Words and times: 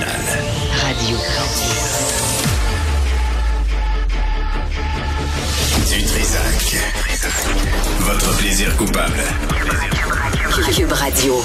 Radio. 0.00 1.18
Du 5.86 6.02
Trisac. 6.02 6.76
Votre 8.00 8.36
plaisir 8.38 8.74
coupable. 8.78 9.22
Cube 10.74 10.92
Radio. 10.92 11.42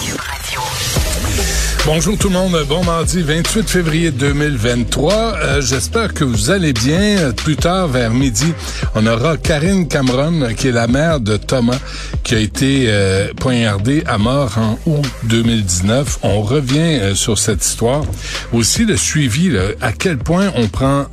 Bonjour 1.85 2.17
tout 2.17 2.27
le 2.27 2.33
monde, 2.33 2.57
bon 2.67 2.83
mardi 2.83 3.21
28 3.21 3.69
février 3.69 4.11
2023. 4.11 5.13
Euh, 5.13 5.61
J'espère 5.61 6.13
que 6.13 6.25
vous 6.25 6.49
allez 6.51 6.73
bien. 6.73 7.31
Plus 7.31 7.55
tard, 7.55 7.87
vers 7.87 8.11
midi, 8.11 8.53
on 8.93 9.07
aura 9.07 9.37
Karine 9.37 9.87
Cameron, 9.87 10.53
qui 10.57 10.67
est 10.67 10.73
la 10.73 10.87
mère 10.87 11.21
de 11.21 11.37
Thomas, 11.37 11.79
qui 12.23 12.35
a 12.35 12.39
été 12.39 12.85
euh, 12.87 13.29
poignardé 13.35 14.03
à 14.05 14.17
mort 14.17 14.57
en 14.57 14.77
août 14.85 15.05
2019. 15.23 16.19
On 16.23 16.41
revient 16.41 16.99
euh, 16.99 17.15
sur 17.15 17.37
cette 17.37 17.65
histoire. 17.65 18.03
Aussi 18.51 18.83
le 18.83 18.97
suivi, 18.97 19.51
à 19.79 19.93
quel 19.93 20.17
point 20.17 20.51
on 20.55 20.67
prend 20.67 21.05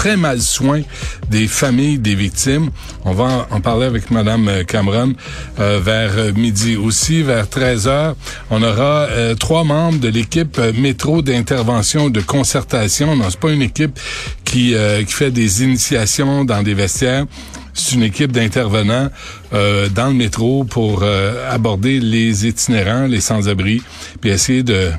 très 0.00 0.16
mal 0.16 0.40
soin 0.40 0.80
des 1.28 1.46
familles 1.46 1.98
des 1.98 2.14
victimes. 2.14 2.70
On 3.04 3.12
va 3.12 3.46
en, 3.50 3.60
parler 3.60 3.84
avec 3.84 4.10
Madame 4.10 4.64
Cameron 4.66 5.12
euh, 5.58 5.78
vers 5.78 6.12
euh, 6.16 6.32
midi. 6.32 6.74
Aussi, 6.74 7.22
vers 7.22 7.46
13 7.50 7.86
heures, 7.86 8.16
on 8.48 8.62
aura 8.62 9.08
euh, 9.10 9.34
trois 9.34 9.62
membres 9.62 10.00
de 10.00 10.08
l'équipe 10.08 10.56
euh, 10.58 10.72
métro 10.72 11.20
d'intervention 11.20 12.08
de 12.08 12.22
concertation. 12.22 13.14
Non, 13.14 13.26
c'est 13.28 13.38
pas 13.38 13.50
une 13.50 13.60
équipe 13.60 14.00
qui, 14.42 14.74
euh, 14.74 15.04
qui 15.04 15.12
fait 15.12 15.30
des 15.30 15.64
initiations 15.64 16.46
dans 16.46 16.62
des 16.62 16.72
vestiaires. 16.72 17.26
C'est 17.74 17.94
une 17.94 18.02
équipe 18.02 18.32
d'intervenants 18.32 19.10
euh, 19.52 19.90
dans 19.90 20.08
le 20.08 20.14
métro 20.14 20.64
pour 20.64 21.00
euh, 21.02 21.52
aborder 21.52 22.00
les 22.00 22.46
itinérants, 22.46 23.06
les 23.06 23.20
sans-abri, 23.20 23.82
puis 24.22 24.30
essayer 24.30 24.62
de 24.62 24.90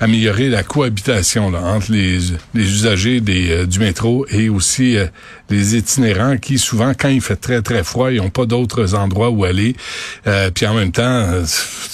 améliorer 0.00 0.48
la 0.48 0.62
cohabitation 0.62 1.46
entre 1.46 1.92
les, 1.92 2.32
usagers 2.54 3.22
euh, 3.28 3.66
du 3.66 3.78
métro 3.78 4.26
et 4.30 4.48
aussi 4.48 4.96
euh, 4.96 5.06
les 5.50 5.76
itinérants 5.76 6.36
qui 6.36 6.58
souvent 6.58 6.92
quand 6.98 7.08
il 7.08 7.20
fait 7.20 7.36
très 7.36 7.62
très 7.62 7.84
froid 7.84 8.10
ils 8.10 8.18
n'ont 8.18 8.30
pas 8.30 8.46
d'autres 8.46 8.94
endroits 8.94 9.30
où 9.30 9.44
aller. 9.44 9.76
Euh, 10.26 10.50
puis 10.50 10.66
en 10.66 10.74
même 10.74 10.92
temps 10.92 11.26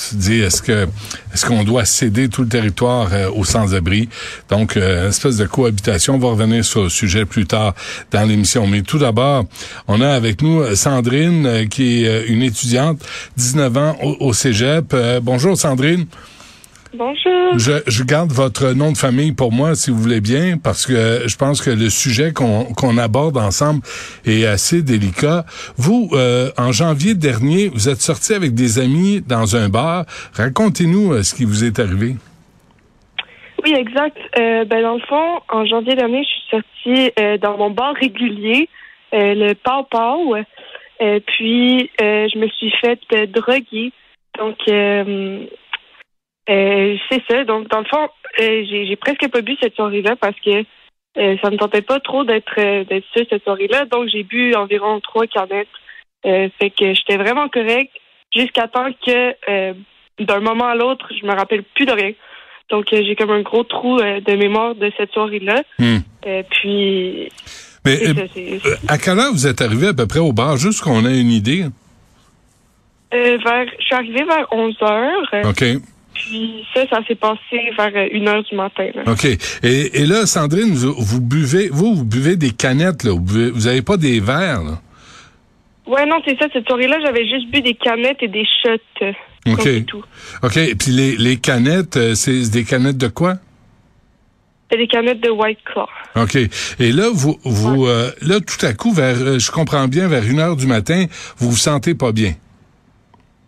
tu 0.09 0.17
dis 0.17 0.41
est-ce 0.41 0.63
que 0.63 0.89
est-ce 1.33 1.47
qu'on 1.47 1.65
doit 1.65 1.85
céder 1.85 2.29
tout 2.29 2.43
le 2.43 2.49
territoire 2.49 3.11
aux 3.35 3.45
sans-abri? 3.45 4.09
Donc 4.51 4.77
une 4.77 5.09
espèce 5.09 5.37
de 5.37 5.47
cohabitation. 5.47 6.15
On 6.15 6.19
va 6.19 6.29
revenir 6.29 6.65
sur 6.65 6.83
le 6.85 6.89
sujet 6.91 7.25
plus 7.25 7.47
tard 7.47 7.75
dans 8.11 8.25
l'émission. 8.25 8.67
Mais 8.67 8.83
tout 8.83 8.99
d'abord 8.99 9.47
on 9.89 10.01
a 10.01 10.11
avec 10.11 10.43
nous 10.43 10.75
Sandrine 10.75 11.69
qui 11.69 12.05
est 12.05 12.27
une 12.27 12.43
étudiante 12.43 13.03
19 13.37 13.77
ans 13.77 13.97
au, 14.03 14.17
au 14.21 14.33
Cégep. 14.33 14.95
Bonjour 15.23 15.57
Sandrine 15.57 16.07
Bonjour. 16.95 17.59
je, 17.59 17.83
je 17.87 18.05
garde 18.05 18.33
votre 18.33 18.75
nom 18.75 18.93
de 18.93 18.99
famille 18.99 19.33
pour 19.33 19.51
moi, 19.51 19.75
si 19.75 19.91
vous 19.91 19.97
voulez 19.97 20.21
bien, 20.21 20.59
parce 20.63 20.87
que 20.87 21.27
je 21.27 21.37
pense 21.37 21.63
que 21.63 21.71
le 21.71 21.89
sujet 21.89 22.33
qu'on 22.33 22.99
aborde 22.99 23.39
ensemble 23.39 23.81
est 24.27 24.45
assez 24.45 24.83
délicat. 24.83 25.45
Vous, 25.77 26.11
euh, 26.13 26.51
en 26.59 26.71
janvier 26.71 27.15
dernier, 27.15 27.69
vous 27.69 27.89
êtes 27.89 28.03
sorti 28.03 28.35
avec 28.35 28.53
des 28.55 28.79
amis 28.79 29.23
dans 29.23 29.57
un 29.57 29.71
bar. 29.71 30.05
Racontez-nous 30.35 31.15
euh, 31.15 31.23
ce 31.23 31.35
qui 31.35 31.45
vous 31.45 31.65
est 31.65 31.79
arrivé. 31.79 32.17
Oui, 33.65 33.75
exact. 33.75 34.19
Euh, 34.39 34.65
ben, 34.65 34.83
dans 34.83 34.95
le 34.95 35.01
fond, 35.09 35.41
en 35.49 35.65
janvier 35.65 35.95
dernier, 35.95 36.25
je 36.25 36.29
suis 36.29 36.51
sortie 36.51 37.13
euh, 37.19 37.39
dans 37.39 37.57
mon 37.57 37.71
bar 37.71 37.95
régulier, 37.95 38.69
euh, 39.15 39.35
le 39.35 39.55
Pau 39.55 39.87
Pau. 39.91 40.37
Euh, 40.37 41.21
puis, 41.27 41.91
euh, 42.03 42.29
je 42.33 42.39
me 42.39 42.49
suis 42.49 42.73
fait 42.81 42.99
euh, 43.15 43.27
droguer. 43.27 43.93
Donc, 44.39 44.57
euh, 44.69 45.45
euh, 46.49 46.97
c'est 47.11 47.23
ça. 47.29 47.45
Donc, 47.45 47.69
dans 47.69 47.81
le 47.81 47.85
fond, 47.85 48.09
euh, 48.41 48.65
j'ai 48.69 48.97
presque 48.97 49.29
pas 49.29 49.43
bu 49.43 49.57
cette 49.61 49.75
soirée-là 49.75 50.17
parce 50.17 50.39
que 50.41 50.65
euh, 51.19 51.37
ça 51.43 51.51
me 51.51 51.57
tentait 51.57 51.83
pas 51.83 52.01
trop 52.01 52.25
d'être 52.25 52.55
euh, 52.59 52.85
d'être 52.85 53.07
sûre 53.15 53.27
cette 53.29 53.45
soirée-là. 53.45 53.85
Donc, 53.87 54.09
j'ai 54.09 54.23
bu 54.23 54.55
environ 54.55 55.01
trois 55.01 55.27
canettes. 55.27 55.69
Fait 56.25 56.71
que 56.71 56.95
j'étais 56.95 57.17
vraiment 57.17 57.49
correct 57.49 57.91
jusqu'à 58.35 58.69
temps 58.69 58.91
que, 59.05 59.73
d'un 60.23 60.41
moment 60.41 60.69
à 60.69 60.77
l'autre, 60.77 61.07
je 61.21 61.27
me 61.27 61.35
rappelle 61.35 61.65
plus 61.75 61.85
de 61.85 61.91
rien. 61.91 62.13
Donc, 62.71 62.87
j'ai 62.93 63.17
comme 63.17 63.33
un 63.33 63.43
gros 63.43 63.65
trou 63.65 63.99
de 63.99 64.37
mémoire 64.37 64.77
de 64.77 64.93
cette 64.97 65.11
soirée-là. 65.11 65.63
Hmm. 65.81 65.99
Puis, 66.51 67.29
Mais 67.85 67.97
ça, 67.97 68.15
à 68.87 68.99
quelle 68.99 69.19
heure 69.19 69.33
vous 69.33 69.49
êtes 69.49 69.61
arrivé 69.61 69.89
à 69.89 69.95
peu 69.95 70.07
près 70.07 70.21
au 70.21 70.33
bar, 70.33 70.57
juste 70.59 70.81
qu'on 70.83 71.05
ait 71.05 71.21
une 71.21 71.33
idée? 71.33 71.65
vers, 73.11 73.67
je 73.81 73.85
suis 73.85 73.95
arrivée 73.95 74.25
vers 74.25 74.47
11 74.53 74.77
heures. 74.83 75.45
OK. 75.45 75.65
Puis 76.25 76.65
ça, 76.75 76.83
ça 76.89 77.01
s'est 77.07 77.15
passé 77.15 77.41
vers 77.77 77.91
euh, 77.95 78.09
1 78.15 78.27
heure 78.27 78.43
du 78.45 78.55
matin. 78.57 78.89
là. 78.95 79.03
OK. 79.11 79.25
Et, 79.25 79.39
et 80.03 80.07
là, 80.07 80.25
Sandrine, 80.27 80.73
vous, 80.73 80.95
vous 80.97 81.21
buvez, 81.21 81.69
vous, 81.71 81.95
vous 81.97 82.05
buvez 82.05 82.37
des 82.37 82.51
canettes, 82.51 83.03
là. 83.05 83.11
Vous, 83.13 83.21
buvez- 83.21 83.51
vous 83.51 83.67
avez 83.67 83.83
pas 83.83 83.97
des 83.97 84.21
verres, 84.21 84.63
là? 84.63 84.81
Ouais, 85.87 86.07
non, 86.07 86.21
c'est 86.25 86.39
ça. 86.39 86.47
Cette 86.53 86.67
soirée-là, 86.69 86.99
j'avais 87.05 87.27
juste 87.29 87.51
bu 87.51 87.61
des 87.61 87.75
canettes 87.75 88.19
et 88.23 88.29
des 88.29 88.45
shots. 88.63 89.07
OK. 89.51 89.85
tout. 89.87 90.05
OK. 90.45 90.53
Puis 90.79 90.91
les, 90.93 91.17
les 91.17 91.37
canettes, 91.39 91.97
euh, 91.97 92.15
c'est 92.15 92.49
des 92.51 92.63
canettes 92.65 92.99
de 92.99 93.09
quoi? 93.09 93.35
C'est 94.71 94.79
des 94.79 94.87
canettes 94.87 95.21
de 95.21 95.29
White 95.31 95.59
Claw. 95.65 95.87
OK. 96.15 96.37
Et 96.79 96.93
là, 96.93 97.09
vous, 97.13 97.37
vous 97.45 97.87
euh, 97.87 98.11
là, 98.23 98.39
tout 98.41 98.65
à 98.65 98.73
coup, 98.73 98.93
vers, 98.93 99.39
je 99.39 99.51
comprends 99.51 99.89
bien, 99.89 100.07
vers 100.09 100.25
une 100.25 100.39
heure 100.39 100.57
du 100.57 100.67
matin, 100.67 101.05
vous 101.37 101.51
vous 101.51 101.57
sentez 101.57 101.95
pas 101.95 102.13
bien. 102.13 102.35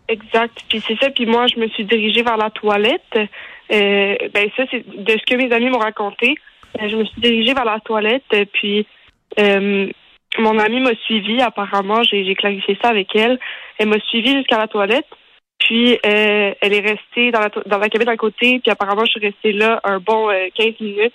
Exact. 0.07 0.63
Puis 0.69 0.81
c'est 0.87 0.97
ça. 1.01 1.09
Puis 1.09 1.25
moi, 1.25 1.47
je 1.47 1.59
me 1.59 1.67
suis 1.69 1.83
dirigée 1.85 2.21
vers 2.21 2.37
la 2.37 2.49
toilette. 2.51 3.01
Euh, 3.15 4.15
ben 4.33 4.49
ça, 4.55 4.63
c'est 4.69 4.85
de 4.87 5.11
ce 5.11 5.25
que 5.25 5.35
mes 5.35 5.51
amis 5.51 5.69
m'ont 5.69 5.79
raconté. 5.79 6.35
Euh, 6.81 6.87
je 6.87 6.95
me 6.95 7.05
suis 7.05 7.21
dirigée 7.21 7.53
vers 7.53 7.65
la 7.65 7.79
toilette. 7.79 8.23
euh, 8.33 8.45
Puis 8.53 8.85
euh, 9.39 9.87
mon 10.37 10.59
amie 10.59 10.81
m'a 10.81 10.93
suivie. 11.05 11.41
Apparemment, 11.41 12.03
j'ai 12.03 12.35
clarifié 12.35 12.77
ça 12.81 12.89
avec 12.89 13.15
elle. 13.15 13.39
Elle 13.79 13.87
m'a 13.89 13.99
suivie 14.01 14.33
jusqu'à 14.37 14.57
la 14.57 14.67
toilette. 14.67 15.07
Puis 15.57 15.93
euh, 16.05 16.53
elle 16.61 16.73
est 16.73 16.81
restée 16.81 17.31
dans 17.31 17.39
la, 17.39 17.49
to- 17.49 17.63
dans 17.65 17.79
la 17.79 17.89
cabine 17.89 18.09
à 18.09 18.17
côté. 18.17 18.59
Puis 18.59 18.69
apparemment, 18.71 19.05
je 19.05 19.11
suis 19.11 19.25
restée 19.25 19.53
là 19.53 19.79
un 19.83 19.99
bon 19.99 20.29
euh, 20.29 20.47
15 20.55 20.73
minutes. 20.81 21.13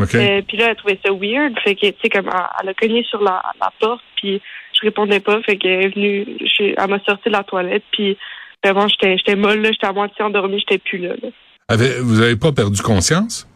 OK. 0.00 0.14
Euh, 0.14 0.40
puis 0.48 0.56
là, 0.56 0.70
elle 0.70 0.76
trouvait 0.76 0.98
ça 1.04 1.12
weird. 1.12 1.56
Fait 1.60 1.74
que, 1.74 1.86
tu 1.90 1.94
sais, 2.02 2.08
comme, 2.08 2.28
elle, 2.32 2.40
elle 2.62 2.68
a 2.70 2.74
cogné 2.74 3.04
sur 3.04 3.22
la, 3.22 3.42
la 3.60 3.70
porte, 3.78 4.02
puis 4.16 4.40
je 4.82 4.86
répondais 4.88 5.20
pas. 5.20 5.40
Fait 5.42 5.56
qu'elle 5.56 5.82
est 5.84 5.88
venue, 5.94 6.26
je- 6.40 6.74
elle 6.76 6.90
m'a 6.90 6.98
sorti 7.04 7.28
de 7.28 7.32
la 7.32 7.44
toilette, 7.44 7.84
puis 7.92 8.18
vraiment, 8.64 8.88
j'étais, 8.88 9.16
j'étais 9.16 9.36
molle, 9.36 9.64
j'étais 9.64 9.86
à 9.86 9.92
moitié 9.92 10.24
endormie, 10.24 10.58
j'étais 10.58 10.78
plus 10.78 10.98
là. 10.98 11.14
là. 11.22 11.28
Avez- 11.68 12.00
vous 12.00 12.20
avez 12.20 12.36
pas 12.36 12.52
perdu 12.52 12.82
conscience? 12.82 13.48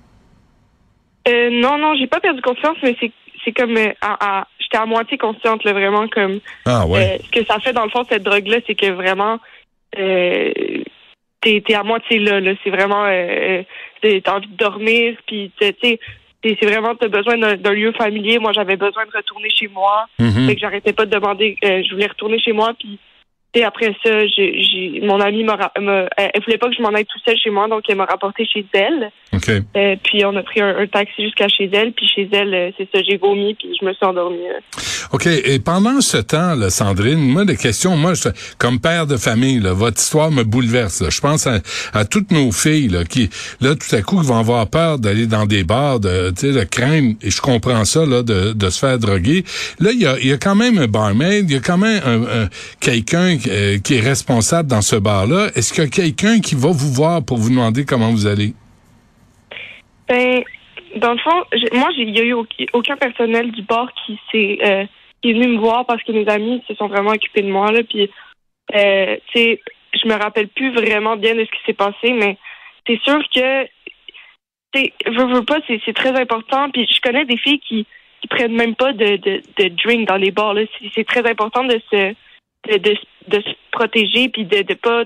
Euh, 1.29 1.51
non, 1.51 1.77
non, 1.79 1.95
j'ai 1.97 2.07
pas 2.07 2.21
perdu 2.21 2.41
conscience, 2.41 2.77
mais 2.83 2.97
c'est, 3.01 3.11
c'est 3.45 3.53
comme, 3.53 3.77
euh, 3.77 3.93
à- 4.01 4.41
à- 4.41 4.47
j'étais 4.61 4.79
à 4.79 4.87
moitié 4.87 5.19
consciente, 5.19 5.65
là, 5.65 5.73
vraiment, 5.73 6.07
comme, 6.09 6.39
Ah 6.65 6.87
ouais. 6.87 7.19
euh, 7.21 7.25
ce 7.25 7.31
que 7.31 7.45
ça 7.45 7.59
fait, 7.59 7.73
dans 7.73 7.85
le 7.85 7.91
fond, 7.91 8.05
cette 8.09 8.23
drogue-là, 8.23 8.59
c'est 8.67 8.75
que 8.77 8.91
vraiment, 8.93 9.39
t'es, 11.41 11.61
t'es 11.67 11.75
à 11.75 11.83
moitié 11.83 12.19
là, 12.21 12.41
là. 12.41 12.53
C'est 12.63 12.71
vraiment, 12.71 13.05
t'as 14.03 14.35
envie 14.37 14.49
de 14.49 14.57
dormir, 14.57 15.17
puis, 15.27 15.51
tu 15.61 15.67
sais, 15.83 15.99
c'est 16.61 16.67
vraiment, 16.67 16.95
t'as 16.95 17.09
besoin 17.09 17.37
d'un 17.39 17.57
d'un 17.57 17.73
lieu 17.73 17.93
familier. 17.93 18.39
Moi, 18.39 18.53
j'avais 18.53 18.77
besoin 18.77 19.05
de 19.07 19.17
retourner 19.17 19.49
chez 19.51 19.69
moi. 19.69 20.07
Mhm. 20.19 20.47
Fait 20.47 20.55
que 20.55 20.61
j'arrêtais 20.61 20.93
pas 20.93 21.07
de 21.07 21.11
demander, 21.11 21.57
euh, 21.65 21.83
je 21.83 21.95
voulais 21.95 22.07
retourner 22.07 22.39
chez 22.39 22.53
moi, 22.53 22.73
puis 22.79 22.99
après 23.63 23.95
ça, 24.05 24.27
j'ai, 24.27 24.63
j'ai, 24.63 25.01
mon 25.03 25.21
amie 25.21 25.45
m'a, 25.45 25.57
m'a- 25.81 26.07
elle, 26.17 26.31
voulait 26.45 26.59
pas 26.59 26.69
que 26.69 26.75
je 26.77 26.83
m'en 26.83 26.91
aille 26.91 27.05
tout 27.07 27.19
seul 27.25 27.37
chez 27.37 27.51
moi, 27.51 27.69
donc 27.69 27.83
elle 27.89 27.97
m'a 27.97 28.05
rapporté 28.05 28.45
chez 28.47 28.65
elle. 28.73 29.11
Euh, 29.77 29.97
puis 30.03 30.25
on 30.25 30.35
a 30.37 30.43
pris 30.43 30.61
un, 30.61 30.77
un 30.79 30.87
taxi 30.87 31.23
jusqu'à 31.25 31.49
chez 31.49 31.69
elle, 31.73 31.93
puis 31.93 32.07
chez 32.07 32.29
elle, 32.33 32.55
euh, 32.55 32.71
c'est 32.79 32.89
ça, 32.95 33.03
j'ai 33.09 33.17
vomi, 33.17 33.55
puis 33.55 33.69
je 33.81 33.85
me 33.85 33.93
suis 33.93 34.05
endormie. 34.07 34.39
euh. 34.49 34.81
OK. 35.13 35.27
Et 35.27 35.59
pendant 35.59 36.01
ce 36.01 36.17
temps, 36.19 36.55
là, 36.55 36.71
Sandrine, 36.71 37.19
moi, 37.19 37.45
des 37.45 37.57
questions, 37.57 37.97
moi, 37.97 38.15
je- 38.15 38.29
comme 38.59 38.81
père 38.81 39.07
de 39.07 39.17
famille, 39.17 39.61
là, 39.61 39.73
votre 39.73 40.01
histoire 40.01 40.31
me 40.31 40.43
bouleverse. 40.43 41.01
là. 41.03 41.09
Je 41.11 41.21
pense 41.21 41.47
à, 41.47 41.59
à 41.93 42.05
toutes 42.05 42.31
nos 42.31 42.51
filles 42.53 42.89
là, 42.89 43.05
qui, 43.05 43.29
là, 43.61 43.75
tout 43.75 43.95
à 43.95 44.03
coup, 44.03 44.21
qui 44.21 44.27
vont 44.27 44.39
avoir 44.39 44.69
peur 44.69 44.99
d'aller 44.99 45.27
dans 45.27 45.47
des 45.47 45.65
bars, 45.65 46.01
de, 46.01 46.31
tu 46.31 46.53
sais, 46.53 46.53
de 46.53 46.65
craindre, 46.65 47.15
et 47.23 47.31
je 47.31 47.41
comprends 47.41 47.85
ça, 47.85 48.05
là, 48.07 48.23
de, 48.23 48.53
de 48.53 48.71
se 48.71 48.79
faire 48.79 48.99
droguer. 48.99 49.45
Là, 49.81 49.91
il 49.93 50.01
y 50.01 50.07
a, 50.07 50.19
il 50.19 50.29
y 50.29 50.33
a 50.33 50.39
quand 50.39 50.55
même 50.55 50.79
un 50.79 50.87
barmaid, 50.87 51.49
il 51.49 51.55
y 51.55 51.57
a 51.57 51.61
quand 51.61 51.79
même 51.79 52.01
un, 52.05 52.23
un- 52.45 52.49
quelqu'un 52.81 53.37
euh, 53.49 53.79
qui 53.79 53.97
est 53.97 54.01
responsable 54.01 54.69
dans 54.69 54.83
ce 54.83 54.97
bar-là. 54.97 55.49
Est-ce 55.55 55.73
qu'il 55.73 55.85
y 55.85 55.87
a 55.87 55.91
quelqu'un 55.91 56.41
qui 56.41 56.55
va 56.55 56.69
vous 56.71 56.93
voir 56.93 57.25
pour 57.25 57.39
vous 57.39 57.51
demander 57.51 57.85
comment 57.85 58.11
vous 58.11 58.27
allez? 58.27 58.53
Ben, 60.09 60.43
dans 60.97 61.13
le 61.13 61.19
fond, 61.19 61.43
moi, 61.73 61.89
il 61.97 62.11
y 62.17 62.21
a 62.21 62.25
eu 62.25 62.33
au- 62.33 62.47
aucun 62.73 62.97
personnel 62.97 63.51
du 63.53 63.63
bar 63.63 63.89
qui 64.07 64.19
s'est 64.31 64.59
euh, 64.65 64.85
qui 65.23 65.31
est 65.31 65.35
venu 65.35 65.49
me 65.49 65.59
voir 65.59 65.87
parce 65.87 66.03
que 66.03 66.13
mes 66.13 66.29
amis 66.29 66.63
se 66.69 66.75
sont 66.75 66.89
vraiment 66.89 67.11
occupés 67.11 67.43
de 67.43 67.51
moi 67.51 67.73
là. 67.73 67.83
Puis, 67.83 68.09
euh, 68.75 69.17
tu 69.33 69.39
sais, 69.41 69.61
je 70.03 70.09
me 70.09 70.15
rappelle 70.15 70.49
plus 70.49 70.73
vraiment 70.73 71.17
bien 71.17 71.35
de 71.35 71.45
ce 71.45 71.51
qui 71.51 71.65
s'est 71.67 71.73
passé, 71.73 72.13
mais 72.13 72.37
c'est 72.87 73.01
sûr 73.03 73.19
que, 73.35 73.65
tu 74.75 74.93
veux, 75.11 75.33
veux 75.33 75.45
pas, 75.45 75.59
c'est 75.67 75.95
très 75.95 76.19
important. 76.21 76.71
Puis, 76.71 76.87
je 76.87 77.01
connais 77.01 77.25
des 77.25 77.37
filles 77.39 77.61
qui 77.61 77.87
qui 78.23 78.29
prennent 78.29 78.57
même 78.57 78.75
pas 78.75 78.93
de 78.95 79.19
drink 79.85 80.09
dans 80.09 80.17
les 80.17 80.31
bars. 80.31 80.55
C'est- 80.95 81.05
très 81.05 81.29
important 81.29 81.65
de 81.65 81.79
se 81.91 82.15
de 83.29 83.41
se 83.41 83.51
protéger 83.73 84.29
puis 84.29 84.45
de 84.45 84.63
de 84.63 84.75
pas 84.75 85.05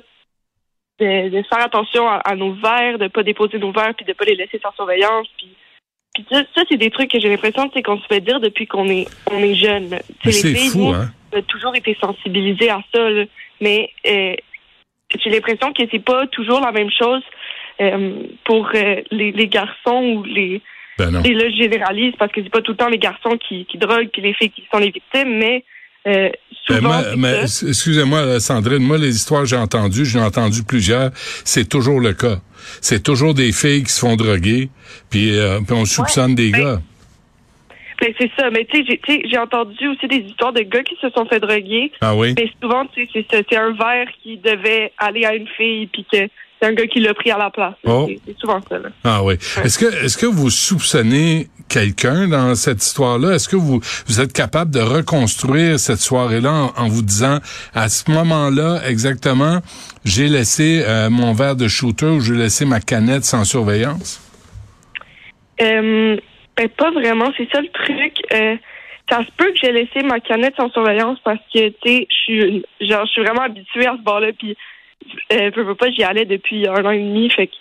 de, 1.01 1.29
de 1.31 1.43
faire 1.49 1.65
attention 1.65 2.09
à, 2.09 2.17
à 2.17 2.37
nos 2.37 2.53
verres, 2.53 2.99
de 2.99 3.09
pas 3.09 3.23
déposer 3.23 3.59
nos 3.59 3.73
verres, 3.73 3.95
puis 3.95 4.05
de 4.05 4.13
pas 4.13 4.25
les 4.25 4.37
laisser 4.37 4.61
sans 4.63 4.73
surveillance. 4.73 5.27
Puis, 5.39 5.49
puis 6.15 6.27
ça, 6.31 6.43
ça, 6.55 6.63
c'est 6.69 6.77
des 6.77 6.91
trucs 6.91 7.11
que 7.11 7.19
j'ai 7.19 7.29
l'impression 7.29 7.71
sais, 7.73 7.83
qu'on 7.83 7.99
se 7.99 8.07
fait 8.07 8.21
dire 8.21 8.41
depuis 8.41 8.67
qu'on 8.67 8.89
est 8.89 9.07
on 9.31 9.39
est 9.39 9.55
jeune. 9.55 9.99
c'est 10.23 10.55
fou, 10.55 10.79
nous, 10.79 10.93
hein? 10.93 11.11
on 11.33 11.39
a 11.39 11.43
toujours 11.43 11.75
été 11.75 11.97
sensibilisés 12.01 12.71
à 12.71 12.83
ça. 12.93 13.09
là. 13.09 13.25
Mais 13.61 13.91
euh, 14.07 14.35
j'ai 15.19 15.31
l'impression 15.31 15.73
que 15.73 15.83
c'est 15.91 16.05
pas 16.05 16.27
toujours 16.29 16.61
la 16.61 16.73
même 16.73 16.91
chose 16.91 17.23
euh, 17.81 18.25
pour 18.45 18.71
euh, 18.75 18.97
les, 19.11 19.33
les 19.33 19.49
garçons 19.49 20.03
ou 20.17 20.25
les 20.25 20.61
Ben 20.99 21.11
non. 21.11 21.23
et 21.23 21.33
là, 21.33 21.49
je 21.51 21.57
généralise 21.57 22.15
parce 22.19 22.33
que 22.33 22.43
c'est 22.43 22.51
pas 22.51 22.63
tout 22.63 22.73
le 22.73 22.77
temps 22.77 22.89
les 22.89 22.99
garçons 22.99 23.39
qui, 23.39 23.65
qui 23.67 23.79
droguent 23.79 24.11
puis 24.13 24.23
les 24.23 24.35
filles 24.35 24.51
qui 24.51 24.67
sont 24.73 24.79
les 24.79 24.91
victimes, 24.91 25.39
mais 25.39 25.65
euh, 26.07 26.29
Ben, 26.69 26.77
souvent. 26.77 27.03
mais, 27.17 27.43
excusez-moi, 27.43 28.25
là, 28.25 28.41
Sandrine, 28.41 28.83
moi, 28.83 28.99
les 28.99 29.15
histoires 29.15 29.43
que 29.43 29.49
j'ai 29.49 29.57
entendues, 29.57 30.05
j'en 30.05 30.21
ai 30.23 30.27
entendu 30.27 30.63
plusieurs, 30.63 31.11
c'est 31.45 31.69
toujours 31.69 32.01
le 32.01 32.13
cas. 32.13 32.37
C'est 32.81 33.03
toujours 33.03 33.35
des 33.35 33.53
filles 33.53 33.83
qui 33.85 33.93
se 33.93 34.01
font 34.01 34.17
droguer, 34.17 34.69
puis, 35.11 35.39
euh, 35.39 35.61
puis 35.67 35.75
on 35.75 35.85
soupçonne 35.85 36.35
des 36.35 36.51
ben, 36.51 36.61
gars. 36.63 36.83
Ben, 38.01 38.15
c'est 38.19 38.31
ça. 38.39 38.51
Mais 38.51 38.67
tu 38.71 38.85
sais, 38.87 38.99
j'ai- 39.29 39.39
entendu 39.39 39.89
aussi 39.89 40.07
des 40.09 40.25
histoires 40.27 40.53
de 40.53 40.63
gars 40.63 40.83
qui 40.83 40.97
se 41.03 41.11
sont 41.11 41.27
fait 41.27 41.41
droguer. 41.41 41.93
Ah 42.01 42.15
oui? 42.15 42.35
Mais 42.39 42.51
souvent, 42.63 42.87
tu 42.87 43.07
sais. 43.13 43.27
C'est 43.31 43.57
un 43.57 43.73
verre 43.73 44.09
qui 44.23 44.39
devait 44.39 44.93
aller 44.99 45.25
à 45.25 45.35
une 45.35 45.49
fille, 45.49 45.87
puis 45.89 46.07
que 46.11 46.29
c'est 46.61 46.69
un 46.69 46.73
gars 46.73 46.87
qui 46.87 47.01
l'a 47.01 47.15
pris 47.15 47.31
à 47.31 47.39
la 47.39 47.51
place. 47.51 47.75
Oh. 47.85 48.09
C'est- 48.27 48.39
souvent 48.39 48.61
ça. 48.69 48.79
Là. 48.79 48.89
Ah 49.05 49.23
oui. 49.25 49.35
Est-ce 49.65 49.79
que 49.79 49.87
est-ce 50.05 50.19
que 50.19 50.27
vous 50.27 50.51
soupçonnez 50.51 51.49
quelqu'un 51.69 52.29
dans 52.29 52.55
cette 52.55 52.83
histoire-là? 52.83 53.35
Est-ce 53.35 53.49
que 53.49 53.57
vous 53.57 53.81
vous 54.07 54.21
êtes 54.21 54.33
capable 54.33 54.71
de 54.71 54.81
reconstruire 54.81 55.79
cette 55.79 56.01
soirée-là 56.01 56.53
en, 56.53 56.85
en 56.85 56.89
vous 56.89 57.03
disant 57.03 57.39
à 57.75 57.89
ce 57.89 58.11
moment-là 58.11 58.81
exactement, 58.87 59.61
j'ai 60.05 60.29
laissé 60.29 60.83
euh, 60.87 61.11
mon 61.11 61.33
verre 61.33 61.57
de 61.57 61.69
shooter 61.69 62.07
ou 62.07 62.21
j'ai 62.21 62.35
laissé 62.35 62.65
ma 62.65 62.81
canette 62.81 63.25
sans 63.25 63.45
surveillance? 63.45 64.21
Euh, 65.61 66.17
ben, 66.57 66.69
pas 66.69 66.91
vraiment. 66.91 67.31
C'est 67.37 67.49
ça 67.53 67.61
le 67.61 67.69
truc. 67.69 68.15
Euh, 68.33 68.57
ça 69.11 69.19
se 69.25 69.31
peut 69.37 69.51
que 69.53 69.59
j'ai 69.61 69.73
laissé 69.73 70.03
ma 70.03 70.21
canette 70.21 70.55
sans 70.57 70.71
surveillance 70.71 71.19
parce 71.25 71.41
que, 71.53 71.69
tu 71.69 71.75
sais, 71.85 72.07
je 72.11 72.15
suis 72.17 72.65
genre, 72.81 73.05
je 73.07 73.11
suis 73.11 73.23
vraiment 73.23 73.43
habituée 73.43 73.87
à 73.87 73.97
ce 73.97 74.03
bar-là. 74.03 74.29
Puis, 74.39 74.57
euh, 75.33 75.51
veux 75.63 75.75
pas, 75.75 75.91
j'y 75.91 76.03
allais 76.03 76.25
depuis 76.25 76.67
un 76.69 76.85
an 76.85 76.91
et 76.91 76.99
demi. 76.99 77.31
Fait 77.31 77.47
que, 77.49 77.53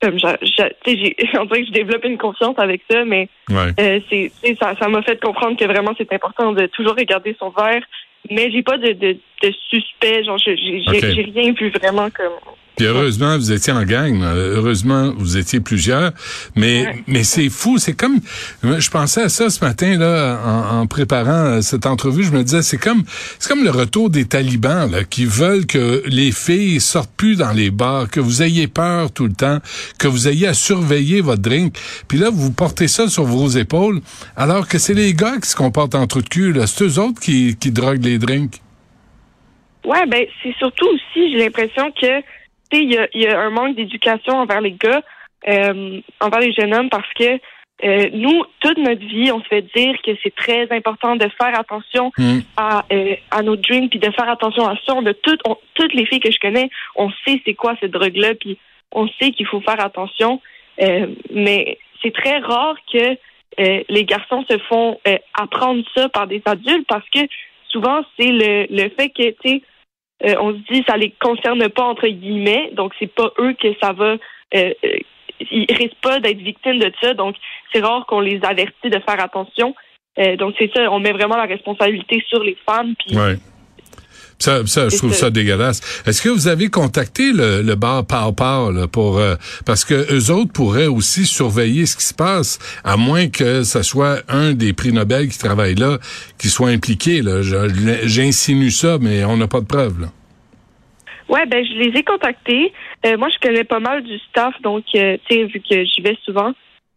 comme, 0.00 0.16
tu 0.18 0.26
sais, 0.56 0.74
j'ai- 0.86 1.16
on 1.38 1.44
dirait 1.46 1.60
que 1.62 1.66
je 1.68 1.72
développe 1.72 2.04
une 2.04 2.18
confiance 2.18 2.58
avec 2.58 2.82
ça, 2.90 3.04
mais 3.04 3.28
Ouais. 3.50 3.72
euh, 3.80 4.00
c'est, 4.10 4.30
ça, 4.60 4.74
m'a 4.88 5.02
fait 5.02 5.20
comprendre 5.20 5.56
que 5.56 5.64
vraiment 5.64 5.92
c'est 5.98 6.12
important 6.12 6.52
de 6.52 6.66
toujours 6.66 6.94
regarder 6.96 7.34
son 7.38 7.50
verre. 7.50 7.82
Mais 8.30 8.50
j'ai 8.50 8.62
pas 8.62 8.76
de, 8.78 8.92
de, 8.92 9.16
de 9.42 9.52
suspect. 9.70 10.24
Genre, 10.24 10.38
je- 10.38 10.54
j'ai, 10.56 10.82
j'ai, 10.82 10.98
Ok. 10.98 11.14
j'ai 11.14 11.22
rien 11.40 11.52
vu 11.52 11.70
vraiment 11.70 12.10
comme. 12.10 12.32
Puis 12.78 12.86
heureusement, 12.86 13.36
vous 13.36 13.52
étiez 13.52 13.72
en 13.72 13.82
gang. 13.84 14.22
Heureusement, 14.22 15.12
vous 15.18 15.36
étiez 15.36 15.60
plusieurs. 15.60 16.12
Mais 16.56 16.86
Ouais. 16.86 17.04
mais 17.08 17.24
c'est 17.24 17.48
fou. 17.50 17.76
C'est 17.78 17.92
comme, 17.92 18.20
je 18.62 18.88
pensais 18.88 19.22
à 19.22 19.28
ça 19.28 19.50
ce 19.50 19.64
matin 19.64 19.98
là 19.98 20.38
en, 20.44 20.78
en 20.80 20.86
préparant 20.86 21.30
euh, 21.56 21.60
cette 21.60 21.84
entrevue. 21.86 22.22
Je 22.22 22.30
me 22.30 22.42
disais, 22.44 22.62
c'est 22.62 22.78
comme 22.78 23.02
c'est 23.38 23.48
comme 23.48 23.64
le 23.64 23.70
retour 23.70 24.08
des 24.10 24.24
talibans 24.26 24.90
là, 24.90 25.02
qui 25.04 25.24
veulent 25.24 25.66
que 25.66 26.02
les 26.06 26.30
filles 26.32 26.80
sortent 26.80 27.12
plus 27.16 27.36
dans 27.36 27.52
les 27.52 27.70
bars, 27.70 28.08
que 28.08 28.20
vous 28.20 28.42
ayez 28.42 28.68
peur 28.68 29.10
tout 29.10 29.26
le 29.26 29.32
temps, 29.34 29.58
que 29.98 30.06
vous 30.08 30.28
ayez 30.28 30.46
à 30.46 30.54
surveiller 30.54 31.20
votre 31.20 31.42
drink. 31.42 31.76
Puis 32.06 32.16
là, 32.18 32.30
vous 32.32 32.52
portez 32.52 32.86
ça 32.88 33.08
sur 33.08 33.24
vos 33.24 33.48
épaules, 33.48 34.00
alors 34.36 34.68
que 34.68 34.78
c'est 34.78 34.94
les 34.94 35.14
gars 35.14 35.36
qui 35.42 35.48
se 35.48 35.56
comportent 35.56 35.96
en 35.96 36.06
trou 36.06 36.22
de 36.22 36.28
cul. 36.28 36.52
là. 36.52 36.66
C'est 36.68 36.84
eux 36.84 36.98
autres 37.00 37.20
qui 37.20 37.56
qui 37.58 37.72
droguent 37.72 38.04
les 38.04 38.18
drinks. 38.18 38.60
Ouais, 39.84 40.06
ben 40.06 40.24
c'est 40.42 40.54
surtout 40.58 40.86
aussi, 40.86 41.32
j'ai 41.32 41.38
l'impression 41.38 41.90
que 41.98 42.06
il 42.72 42.92
y 42.92 42.98
a, 42.98 43.08
il 43.14 43.22
y 43.22 43.26
a 43.26 43.40
un 43.40 43.50
manque 43.50 43.76
d'éducation 43.76 44.34
envers 44.34 44.60
les 44.60 44.72
gars, 44.72 45.02
euh, 45.48 46.00
envers 46.20 46.40
les 46.40 46.52
jeunes 46.52 46.74
hommes, 46.74 46.90
parce 46.90 47.12
que 47.14 47.38
euh, 47.84 48.10
nous, 48.12 48.42
toute 48.60 48.76
notre 48.78 49.04
vie, 49.06 49.30
on 49.30 49.40
se 49.40 49.46
fait 49.46 49.62
dire 49.76 49.94
que 50.04 50.10
c'est 50.22 50.34
très 50.34 50.66
important 50.72 51.14
de 51.16 51.28
faire 51.40 51.56
attention 51.58 52.10
Hmm. 52.18 52.40
à, 52.56 52.84
euh, 52.92 53.14
à 53.30 53.42
nos 53.42 53.54
drinks, 53.56 53.90
puis 53.90 54.00
de 54.00 54.10
faire 54.10 54.28
attention 54.28 54.66
à 54.66 54.74
ça. 54.84 54.94
On 54.96 55.06
a 55.06 55.14
toutes, 55.14 55.40
on- 55.46 55.56
toutes 55.74 55.94
les 55.94 56.04
filles 56.06 56.18
que 56.20 56.32
je 56.32 56.38
connais, 56.40 56.70
on 56.96 57.10
sait 57.24 57.40
c'est 57.44 57.54
quoi 57.54 57.76
cette 57.80 57.92
drogue-là, 57.92 58.34
puis 58.34 58.58
on 58.92 59.06
sait 59.20 59.30
qu'il 59.30 59.46
faut 59.46 59.60
faire 59.60 59.80
attention. 59.84 60.40
Euh, 60.82 61.06
mais 61.30 61.78
c'est 62.02 62.12
très 62.12 62.38
rare 62.38 62.76
que 62.92 63.16
euh, 63.60 63.82
les 63.88 64.04
garçons 64.04 64.44
se 64.50 64.58
font 64.68 64.98
euh, 65.06 65.16
apprendre 65.34 65.82
ça 65.96 66.08
par 66.08 66.26
des 66.26 66.42
adultes 66.46 66.86
parce 66.88 67.08
que 67.10 67.20
souvent 67.68 68.02
c'est 68.18 68.30
le, 68.30 68.66
le 68.70 68.88
fait 68.90 69.08
que 69.10 69.30
tu 69.42 69.48
sais 69.48 69.62
euh, 70.24 70.34
on 70.40 70.52
se 70.52 70.72
dit 70.72 70.84
ça 70.88 70.96
les 70.96 71.10
concerne 71.20 71.68
pas 71.68 71.84
entre 71.84 72.08
guillemets 72.08 72.70
donc 72.72 72.92
c'est 72.98 73.12
pas 73.12 73.30
eux 73.38 73.54
que 73.54 73.68
ça 73.80 73.92
va 73.92 74.04
euh, 74.14 74.18
euh, 74.54 74.72
ils 75.52 75.72
risquent 75.72 76.00
pas 76.02 76.18
d'être 76.20 76.38
victimes 76.38 76.78
de 76.78 76.92
ça 77.00 77.14
donc 77.14 77.36
c'est 77.72 77.80
rare 77.80 78.06
qu'on 78.06 78.20
les 78.20 78.40
avertit 78.44 78.90
de 78.90 79.00
faire 79.00 79.22
attention 79.22 79.74
Euh, 80.18 80.36
donc 80.36 80.56
c'est 80.58 80.70
ça 80.74 80.80
on 80.90 80.98
met 80.98 81.12
vraiment 81.12 81.36
la 81.36 81.46
responsabilité 81.54 82.16
sur 82.30 82.42
les 82.42 82.56
femmes 82.66 82.94
puis. 82.98 83.14
Ça, 84.38 84.64
ça, 84.66 84.88
je 84.88 84.96
trouve 84.96 85.12
ça. 85.12 85.26
ça 85.26 85.30
dégueulasse. 85.30 85.80
Est-ce 86.06 86.22
que 86.22 86.28
vous 86.28 86.46
avez 86.48 86.68
contacté 86.68 87.32
le, 87.32 87.62
le 87.62 87.74
bar 87.74 88.06
Pow 88.06 88.32
Pow 88.32 88.70
là, 88.70 88.86
pour 88.86 89.18
euh, 89.18 89.34
parce 89.66 89.84
que 89.84 89.94
eux 90.14 90.32
autres 90.32 90.52
pourraient 90.52 90.86
aussi 90.86 91.26
surveiller 91.26 91.86
ce 91.86 91.96
qui 91.96 92.04
se 92.04 92.14
passe, 92.14 92.58
à 92.84 92.96
moins 92.96 93.28
que 93.28 93.64
ce 93.64 93.82
soit 93.82 94.22
un 94.28 94.52
des 94.52 94.72
prix 94.72 94.92
Nobel 94.92 95.28
qui 95.28 95.38
travaille 95.38 95.74
là 95.74 95.98
qui 96.38 96.48
soit 96.48 96.68
impliqué. 96.68 97.22
J'insinue 98.04 98.70
ça, 98.70 98.98
mais 99.00 99.24
on 99.24 99.36
n'a 99.36 99.48
pas 99.48 99.60
de 99.60 99.66
preuves. 99.66 100.00
Là. 100.00 100.08
Ouais, 101.28 101.44
ben 101.46 101.64
je 101.64 101.74
les 101.74 101.98
ai 101.98 102.02
contactés. 102.02 102.72
Euh, 103.04 103.16
moi, 103.18 103.28
je 103.28 103.46
connais 103.46 103.64
pas 103.64 103.80
mal 103.80 104.02
du 104.02 104.18
staff, 104.30 104.54
donc 104.62 104.84
euh, 104.94 105.16
tu 105.28 105.36
sais, 105.36 105.44
vu 105.44 105.60
que 105.60 105.84
j'y 105.84 106.00
vais 106.00 106.16
souvent, 106.24 106.52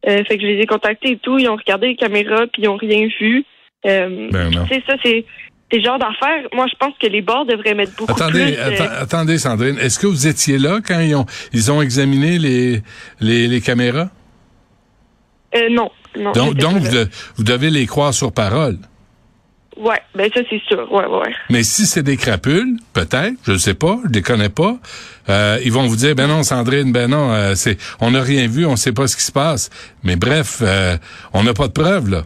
euh, 0.07 0.23
fait 0.23 0.37
que 0.37 0.41
je 0.43 0.47
les 0.47 0.61
ai 0.61 0.65
contactés 0.65 1.11
et 1.11 1.17
tout. 1.17 1.37
Ils 1.37 1.49
ont 1.49 1.55
regardé 1.55 1.87
les 1.87 1.95
caméras 1.95 2.47
puis 2.47 2.63
ils 2.63 2.69
ont 2.69 2.77
rien 2.77 3.07
vu. 3.19 3.43
Euh, 3.85 4.29
Ben 4.31 4.51
ça 4.87 4.95
c'est 5.03 5.25
c'est 5.71 5.77
le 5.77 5.83
genre 5.85 5.97
d'affaires. 5.99 6.43
Moi, 6.53 6.65
je 6.69 6.75
pense 6.77 6.93
que 7.01 7.07
les 7.07 7.21
bars 7.21 7.45
devraient 7.45 7.73
mettre 7.73 7.93
beaucoup 7.95 8.11
Attendez, 8.11 8.43
plus. 8.43 8.53
euh, 8.59 8.69
atta- 8.71 8.97
attendez, 8.99 9.37
Sandrine. 9.37 9.77
Est-ce 9.79 9.97
que 9.97 10.07
vous 10.07 10.27
étiez 10.27 10.57
là 10.57 10.79
quand 10.85 10.99
ils 10.99 11.15
ont 11.15 11.25
ils 11.53 11.71
ont 11.71 11.81
examiné 11.81 12.37
les 12.37 12.83
les, 13.21 13.47
les 13.47 13.61
caméras? 13.61 14.09
euh, 15.55 15.69
non, 15.69 15.89
non. 16.17 16.31
Donc, 16.33 16.55
donc 16.55 16.77
vous, 16.77 16.91
de- 16.91 17.09
vous 17.37 17.43
devez 17.43 17.69
les 17.69 17.85
croire 17.85 18.13
sur 18.13 18.31
parole. 18.31 18.77
Ouais, 19.77 19.99
ben 20.13 20.29
ça 20.33 20.41
c'est 20.49 20.61
sûr. 20.67 20.91
Ouais, 20.91 21.05
ouais. 21.05 21.33
Mais 21.49 21.63
si 21.63 21.85
c'est 21.85 22.03
des 22.03 22.17
crapules, 22.17 22.77
peut-être, 22.93 23.33
je 23.45 23.53
ne 23.53 23.57
sais 23.57 23.73
pas, 23.73 23.97
je 24.05 24.11
les 24.11 24.21
connais 24.21 24.49
pas, 24.49 24.77
euh, 25.29 25.57
ils 25.63 25.71
vont 25.71 25.87
vous 25.87 25.95
dire, 25.95 26.13
ben 26.13 26.27
non, 26.27 26.43
Sandrine, 26.43 26.91
ben 26.91 27.09
non, 27.09 27.31
euh, 27.31 27.55
c'est, 27.55 27.77
on 27.99 28.11
n'a 28.11 28.21
rien 28.21 28.47
vu, 28.47 28.65
on 28.65 28.75
sait 28.75 28.91
pas 28.91 29.07
ce 29.07 29.15
qui 29.15 29.23
se 29.23 29.31
passe. 29.31 29.69
Mais 30.03 30.17
bref, 30.17 30.59
euh, 30.61 30.97
on 31.33 31.43
n'a 31.43 31.53
pas 31.53 31.67
de 31.67 31.73
preuves, 31.73 32.09
là. 32.09 32.23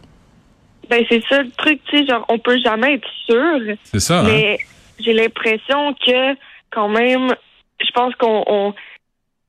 Ben 0.90 1.04
c'est 1.08 1.22
ça 1.28 1.42
le 1.42 1.50
truc, 1.50 1.80
tu 1.86 1.98
sais, 1.98 2.06
genre 2.06 2.24
on 2.28 2.38
peut 2.38 2.58
jamais 2.58 2.94
être 2.94 3.08
sûr. 3.28 3.76
C'est 3.84 4.00
ça, 4.00 4.20
hein? 4.20 4.24
Mais 4.26 4.58
j'ai 5.00 5.12
l'impression 5.12 5.94
que 5.94 6.34
quand 6.70 6.88
même, 6.88 7.34
je 7.80 7.90
pense 7.92 8.14
qu'on 8.16 8.44
on- 8.46 8.74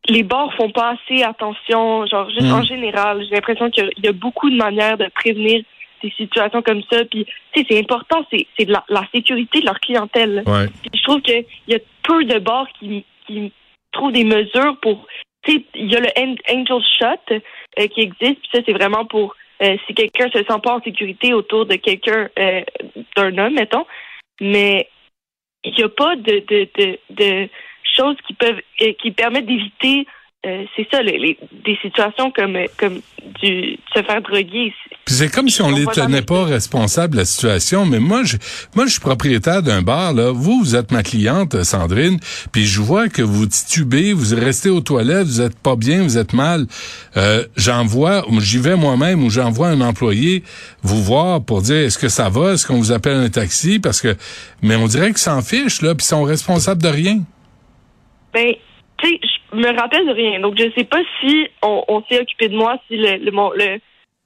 les 0.10 0.24
bars 0.24 0.54
font 0.56 0.72
pas 0.72 0.96
assez 0.96 1.22
attention, 1.24 2.06
genre 2.08 2.30
juste 2.30 2.48
Mm. 2.48 2.54
en 2.54 2.64
général. 2.64 3.24
J'ai 3.26 3.36
l'impression 3.36 3.70
qu'il 3.70 3.84
y 3.84 3.88
a- 3.88 3.92
il 3.98 4.06
y 4.06 4.08
a 4.08 4.14
beaucoup 4.14 4.50
de 4.50 4.56
manières 4.56 4.98
de 4.98 5.08
prévenir 5.14 5.64
des 6.02 6.12
situations 6.16 6.62
comme 6.62 6.82
ça. 6.92 7.04
Puis, 7.06 7.26
tu 7.54 7.60
sais, 7.62 7.66
c'est 7.70 7.80
important, 7.80 8.26
c'est 8.32 8.46
c'est 8.58 8.66
de 8.66 8.72
la, 8.72 8.84
la 8.90 9.04
sécurité 9.14 9.60
de 9.62 9.66
leur 9.66 9.80
clientèle. 9.80 10.44
Ouais. 10.46 10.68
Puis 10.68 10.92
je 11.00 11.04
trouve 11.04 11.22
qu'il 11.22 11.44
y 11.68 11.76
a 11.76 11.80
peu 12.04 12.24
de 12.24 12.40
bars 12.40 12.68
qui, 12.80 13.04
qui 13.26 13.52
trouvent 13.92 14.12
des 14.14 14.24
mesures 14.24 14.78
pour. 14.82 15.06
Tu 15.44 15.52
sais, 15.54 15.66
il 15.76 15.92
y 15.92 15.96
a 15.96 16.00
le 16.00 16.10
An- 16.18 16.36
Angel 16.52 16.82
Shot 17.00 17.34
euh, 17.34 17.88
qui 17.88 18.02
existe, 18.02 18.40
puis 18.40 18.50
ça, 18.54 18.60
c'est 18.66 18.74
vraiment 18.74 19.06
pour 19.06 19.36
euh, 19.62 19.78
si 19.86 19.94
quelqu'un 19.94 20.30
se 20.30 20.40
sent 20.40 20.60
pas 20.64 20.76
en 20.76 20.82
sécurité 20.82 21.34
autour 21.34 21.66
de 21.66 21.76
quelqu'un, 21.76 22.30
euh, 22.38 22.62
d'un 23.16 23.38
homme, 23.38 23.54
mettons. 23.54 23.86
Mais 24.40 24.90
il 25.64 25.74
n'y 25.74 25.84
a 25.84 25.90
pas 25.90 26.16
de, 26.16 26.44
de, 26.48 26.70
de, 26.78 27.00
de 27.10 27.50
choses 27.96 28.18
qui 28.28 28.34
peuvent 28.34 28.62
euh, 28.82 28.94
qui 29.02 29.12
permettent 29.12 29.48
d'éviter 29.48 30.06
euh, 30.46 30.64
c'est 30.76 30.88
ça 30.92 31.02
les, 31.02 31.18
les- 31.18 31.38
des 31.66 31.78
situations 31.82 32.32
comme 32.32 32.56
euh, 32.56 32.66
comme 32.78 33.02
du 33.42 33.78
se 33.94 34.02
faire 34.04 34.22
droguer 34.22 34.72
Puis 35.04 35.16
c'est 35.16 35.30
comme 35.34 35.50
si 35.50 35.62
on 35.64 35.72
les 35.72 35.86
tenait 35.88 36.22
pas 36.22 36.44
responsables 36.46 37.14
de 37.14 37.18
la 37.20 37.26
situation, 37.26 37.86
mais 37.86 38.00
moi 38.00 38.24
je 38.24 38.38
moi 38.76 38.86
je 38.86 38.92
suis 38.92 39.00
propriétaire 39.02 39.64
d'un 39.64 39.82
bar 39.82 40.14
là, 40.14 40.32
vous 40.32 40.60
vous 40.60 40.76
êtes 40.76 40.92
ma 40.92 41.02
cliente 41.02 41.64
Sandrine, 41.64 42.20
puis 42.52 42.66
je 42.68 42.80
vois 42.82 43.10
que 43.10 43.24
vous 43.24 43.48
titubez, 43.48 44.14
vous 44.14 44.36
restez 44.36 44.70
aux 44.70 44.80
toilettes, 44.82 45.26
vous 45.26 45.42
êtes 45.42 45.58
pas 45.60 45.76
bien, 45.76 46.04
vous 46.04 46.18
êtes 46.20 46.34
mal. 46.34 46.68
Euh, 47.18 47.44
j'envoie 47.58 48.24
j'y 48.40 48.60
vais 48.60 48.76
moi-même 48.76 49.24
ou 49.24 49.30
j'envoie 49.32 49.70
un 49.70 49.82
employé 49.82 50.44
vous 50.84 51.02
voir 51.04 51.44
pour 51.44 51.64
dire 51.64 51.78
est-ce 51.78 51.98
que 51.98 52.10
ça 52.10 52.30
va, 52.30 52.54
est-ce 52.54 52.66
qu'on 52.68 52.78
vous 52.78 52.92
appelle 52.92 53.18
un 53.18 53.30
taxi? 53.30 53.80
Parce 53.80 54.02
que 54.02 54.16
mais 54.62 54.76
on 54.76 54.86
dirait 54.88 55.08
qu'ils 55.08 55.18
s'en 55.18 55.42
fichent 55.42 55.82
là, 55.82 55.96
puis 55.96 56.06
ils 56.06 56.10
sont 56.10 56.24
responsables 56.24 56.82
de 56.82 56.90
rien. 56.90 57.20
ben 58.34 58.54
tu 59.00 59.08
sais 59.10 59.20
je 59.22 59.37
me 59.54 59.80
rappelle 59.80 60.06
de 60.06 60.12
rien. 60.12 60.40
Donc 60.40 60.56
je 60.58 60.72
sais 60.76 60.84
pas 60.84 61.02
si 61.20 61.48
on, 61.62 62.04
s'est 62.10 62.20
occupé 62.20 62.50
de 62.50 62.56
moi 62.56 62.78
si 62.88 62.98
le 62.98 63.18
le 63.18 63.32
le, 63.32 63.80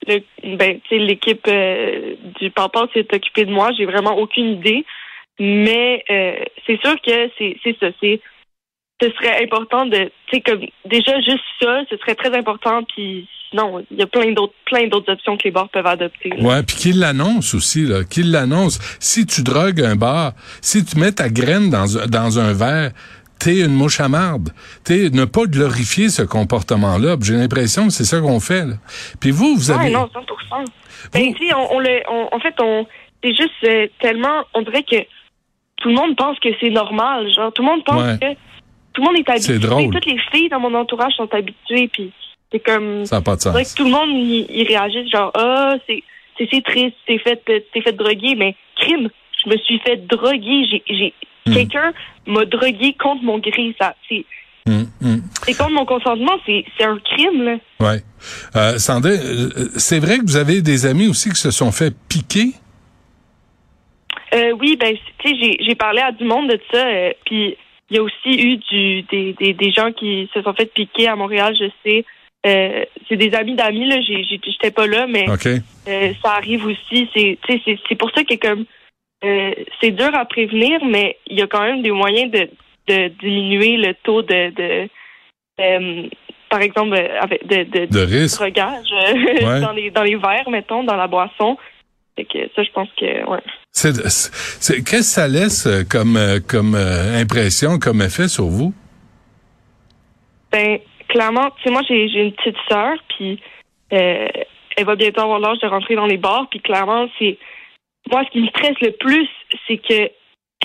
le- 0.08 0.56
ben 0.58 0.80
l'équipe 0.92 1.46
euh, 1.48 2.16
du 2.40 2.50
papa 2.50 2.88
s'est 2.94 3.08
occupée 3.14 3.46
de 3.46 3.52
moi. 3.52 3.72
J'ai 3.78 3.86
vraiment 3.86 4.18
aucune 4.18 4.52
idée. 4.52 4.86
Mais 5.40 6.04
euh, 6.10 6.44
c'est 6.68 6.80
sûr 6.82 6.96
que 7.02 7.30
c'est 7.38 7.78
ça. 7.80 7.88
C'est 8.00 8.20
ce 9.02 9.10
serait 9.14 9.44
important 9.44 9.88
de 9.88 10.12
tu 10.32 10.42
comme 10.42 10.62
déjà 10.86 11.20
juste 11.22 11.44
ça 11.60 11.82
ce 11.90 11.98
serait 11.98 12.16
très 12.16 12.36
important. 12.38 12.84
Puis 12.84 13.28
sinon 13.50 13.84
il 13.90 13.98
y 13.98 14.04
a 14.04 14.08
plein 14.08 14.32
d'autres 14.32 14.54
plein 14.66 14.88
d'autres 14.88 15.12
options 15.12 15.38
que 15.38 15.44
les 15.46 15.52
bars 15.52 15.70
peuvent 15.70 15.88
adopter 15.88 16.30
là. 16.30 16.44
Ouais, 16.44 16.64
puis 16.64 16.76
qu'il 16.76 17.00
l'annonce 17.00 17.56
aussi 17.56 17.86
là, 17.86 18.04
qu'il 18.04 18.32
l'annonce. 18.32 18.80
Si 19.00 19.26
tu 19.26 19.42
drogues 19.42 19.82
un 19.82 19.96
bar, 19.96 20.34
si 20.62 20.86
tu 20.86 21.00
mets 21.00 21.12
ta 21.12 21.30
graine 21.30 21.70
dans 21.72 21.86
dans 22.08 22.40
un 22.40 22.54
verre, 22.54 22.92
t'es 23.44 23.60
une 23.62 23.74
mouche 23.74 24.00
à 24.00 24.08
marde. 24.10 24.50
T'es 24.84 25.10
ne 25.12 25.26
pas 25.26 25.46
glorifier 25.46 26.10
ce 26.10 26.22
comportement-là. 26.24 27.16
J'ai 27.22 27.36
l'impression 27.36 27.88
que 27.88 27.94
c'est 27.94 28.06
ça 28.06 28.20
qu'on 28.20 28.40
fait. 28.40 28.66
Là. 28.66 28.74
Puis 29.20 29.32
vous, 29.32 29.56
vous 29.56 29.72
avez 29.72 29.86
Ouais, 29.86 29.90
non, 29.92 30.10
100 30.14 30.20
Ben, 31.14 31.34
tu 31.34 31.48
sais, 31.48 31.54
on, 31.54 31.76
on 31.76 31.80
le, 31.80 32.02
on- 32.10 32.30
en 32.36 32.40
fait, 32.40 32.54
on, 32.62 32.86
c'est 33.24 33.34
juste 33.36 33.52
euh, 33.64 33.88
tellement, 34.00 34.44
on 34.54 34.62
dirait 34.62 34.84
que 34.84 34.98
tout 35.78 35.90
le 35.90 35.96
monde 35.96 36.16
pense 36.16 36.38
que 36.40 36.50
c'est 36.60 36.70
normal. 36.70 37.32
Genre, 37.34 37.52
tout 37.54 37.62
le 37.64 37.68
monde 37.70 37.84
pense 37.84 38.02
Ouais. 38.04 38.18
que 38.20 38.34
tout 38.94 39.02
le 39.02 39.08
monde 39.08 39.16
est 39.18 39.30
habitué. 39.30 39.54
C'est 39.54 39.60
drôle. 39.60 39.92
Toutes 39.92 40.06
les 40.06 40.20
filles 40.32 40.50
dans 40.50 40.60
mon 40.60 40.74
entourage 40.76 41.14
sont 41.14 41.30
habituées, 41.34 41.88
puis 41.92 42.12
c'est 42.52 42.60
comme, 42.60 43.06
ça 43.06 43.16
n'a 43.18 43.22
pas 43.22 43.36
de 43.36 43.42
sens. 43.42 43.56
que 43.74 43.78
tout 43.78 43.86
le 43.86 43.92
monde 43.92 44.10
y, 44.12 44.46
y 44.50 44.64
réagit, 44.64 45.10
genre, 45.10 45.32
ah, 45.36 45.76
c'est, 45.88 46.04
c'est, 46.38 46.48
c'est 46.52 46.64
triste, 46.64 46.96
t'es 47.08 47.18
fait, 47.18 47.42
t'es 47.46 47.82
fait 47.82 47.94
droguer, 47.94 48.36
mais 48.36 48.56
crime, 48.76 49.10
je 49.44 49.50
me 49.50 49.58
suis 49.58 49.80
fait 49.80 50.08
droguer, 50.08 50.66
j'ai, 50.70 50.84
j'ai, 50.88 51.14
Hmm. 51.48 51.54
quelqu'un 51.54 51.92
m'a 52.28 52.46
drogué 52.46 52.94
contre 52.94 53.24
mon 53.24 53.40
gré, 53.40 53.76
ça, 53.80 53.96
c'est, 54.08 54.26
hum. 54.68 54.86
c'est 55.44 55.58
contre 55.58 55.72
mon 55.72 55.86
consentement, 55.86 56.38
c'est, 56.46 56.64
c'est 56.78 56.84
un 56.84 57.00
crime, 57.00 57.44
là. 57.44 57.56
Ouais. 57.80 58.02
Euh, 58.56 58.78
Sandrine, 58.78 59.20
euh, 59.20 59.70
c'est 59.76 60.00
vrai 60.00 60.20
que 60.20 60.24
vous 60.24 60.36
avez 60.36 60.62
des 60.62 60.86
amis 60.86 61.08
aussi 61.08 61.30
qui 61.30 61.40
se 61.40 61.50
sont 61.50 61.72
fait 61.72 61.96
piquer? 62.08 62.52
Euh, 64.36 64.52
oui, 64.60 64.78
ben, 64.80 64.96
tu 65.18 65.30
sais, 65.30 65.36
j'ai, 65.36 65.58
j'ai 65.64 65.76
parlé 65.76 66.02
à 66.02 66.12
du 66.12 66.24
monde 66.24 66.50
de 66.50 66.60
ça, 66.72 66.86
euh, 66.86 67.12
puis 67.26 67.58
il 67.90 67.96
y 67.96 68.00
a 68.00 68.04
aussi 68.04 68.30
eu 68.30 68.58
du, 68.58 69.02
des, 69.04 69.34
des, 69.34 69.54
des 69.54 69.72
gens 69.72 69.92
qui 69.92 70.30
se 70.36 70.44
sont 70.44 70.54
fait 70.54 70.72
piquer 70.72 71.08
à 71.08 71.16
Montréal, 71.16 71.56
je 71.60 71.66
sais. 71.84 72.06
Euh, 72.46 72.86
c'est 73.10 73.18
des 73.18 73.34
amis 73.34 73.56
d'amis, 73.56 73.88
là, 73.88 74.00
j'ai, 74.02 74.24
j'étais 74.24 74.72
pas 74.72 74.86
là, 74.86 75.08
mais 75.08 75.26
ça 76.24 76.34
arrive 76.36 76.68
aussi. 76.68 77.10
C'est, 77.16 77.40
c'est 77.90 77.96
pour 77.96 78.12
ça 78.12 78.24
que 78.24 78.36
comme 78.36 78.66
euh, 79.24 79.52
c'est 79.80 79.92
dur 79.92 80.14
à 80.14 80.26
prévenir, 80.26 80.84
mais 80.86 81.18
il 81.28 81.40
y 81.40 81.42
a 81.42 81.48
quand 81.48 81.62
même 81.62 81.82
des 81.82 81.92
moyens 81.92 82.32
de, 82.32 82.50
de 82.88 83.08
diminuer 83.20 83.78
le 83.78 83.94
taux 84.04 84.22
de, 84.22 84.50
de 84.50 84.90
euh, 85.60 86.08
par 86.50 86.62
exemple, 86.62 86.96
euh, 86.96 87.20
avec 87.22 87.48
de, 87.48 87.64
de, 87.64 87.86
De 87.86 88.00
risque. 88.00 88.40
drogage 88.40 88.92
Ouais. 88.92 89.62
dans 89.62 89.72
les 89.72 89.92
dans 89.92 90.04
les 90.04 90.16
verres, 90.16 90.50
mettons, 90.50 90.84
dans 90.84 90.96
la 90.96 91.08
boisson. 91.08 91.58
Fait 92.16 92.26
que 92.26 92.40
ça, 92.56 92.64
je 92.64 92.72
pense 92.72 92.90
que 93.00 93.30
ouais. 93.30 93.40
Qu'est-ce 93.74 94.82
que 94.82 95.02
ça 95.02 95.28
laisse 95.28 95.68
comme, 95.90 96.20
comme 96.48 96.76
euh, 96.76 97.22
impression, 97.22 97.80
comme 97.80 98.02
effet 98.02 98.28
sur 98.28 98.46
vous? 98.46 98.74
Ben, 100.52 100.80
clairement, 101.08 101.50
tu 101.58 101.64
sais, 101.64 101.72
moi, 101.72 101.82
j'ai 101.88 102.22
une 102.22 102.34
petite 102.34 102.58
sœur, 102.70 102.94
puis 103.16 103.40
euh, 103.94 104.28
elle 104.76 104.86
va 104.86 104.96
bientôt 104.96 105.22
avoir 105.22 105.40
l'âge 105.40 105.60
de 105.60 105.68
rentrer 105.68 105.96
dans 105.96 106.06
les 106.06 106.18
bars, 106.18 106.48
puis 106.50 106.60
clairement, 106.60 107.08
c'est 107.18 107.38
moi, 108.12 108.24
ce 108.26 108.32
qui 108.32 108.40
me 108.42 108.48
stresse 108.48 108.80
le 108.82 108.92
plus, 108.92 109.28
c'est 109.68 109.78
que 109.78 110.12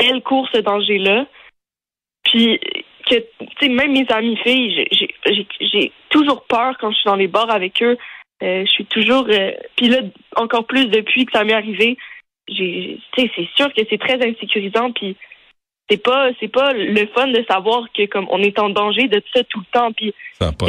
elle 0.00 0.22
court 0.22 0.48
ce 0.52 0.58
danger-là, 0.58 1.26
puis 2.24 2.60
que, 3.08 3.14
tu 3.14 3.46
sais, 3.60 3.68
même 3.68 3.92
mes 3.92 4.06
amis 4.10 4.36
filles, 4.38 4.86
j'ai- 5.60 5.92
toujours 6.10 6.44
peur 6.44 6.76
quand 6.80 6.90
je 6.90 6.96
suis 6.96 7.06
dans 7.08 7.16
les 7.16 7.28
bars 7.28 7.50
avec 7.50 7.82
eux. 7.82 7.96
Euh, 8.42 8.64
je 8.64 8.70
suis 8.70 8.84
toujours, 8.86 9.26
euh, 9.30 9.52
puis 9.76 9.88
là, 9.88 9.98
encore 10.36 10.66
plus 10.66 10.86
depuis 10.86 11.24
que 11.24 11.32
ça 11.32 11.44
m'est 11.44 11.52
arrivé, 11.52 11.96
j'ai, 12.48 12.98
tu 13.12 13.22
sais, 13.22 13.30
c'est 13.34 13.48
sûr 13.56 13.72
que 13.72 13.82
c'est 13.88 13.98
très 13.98 14.14
insécurisant, 14.26 14.92
puis 14.92 15.16
c'est 15.88 16.02
pas, 16.02 16.30
c'est 16.40 16.48
pas 16.48 16.72
le 16.72 17.06
fun 17.14 17.28
de 17.28 17.44
savoir 17.48 17.86
que 17.92 18.06
comme 18.06 18.26
on 18.30 18.42
est 18.42 18.58
en 18.58 18.70
danger 18.70 19.08
de 19.08 19.22
ça 19.32 19.42
tout 19.44 19.60
le 19.60 19.66
temps, 19.72 19.92
puis 19.92 20.12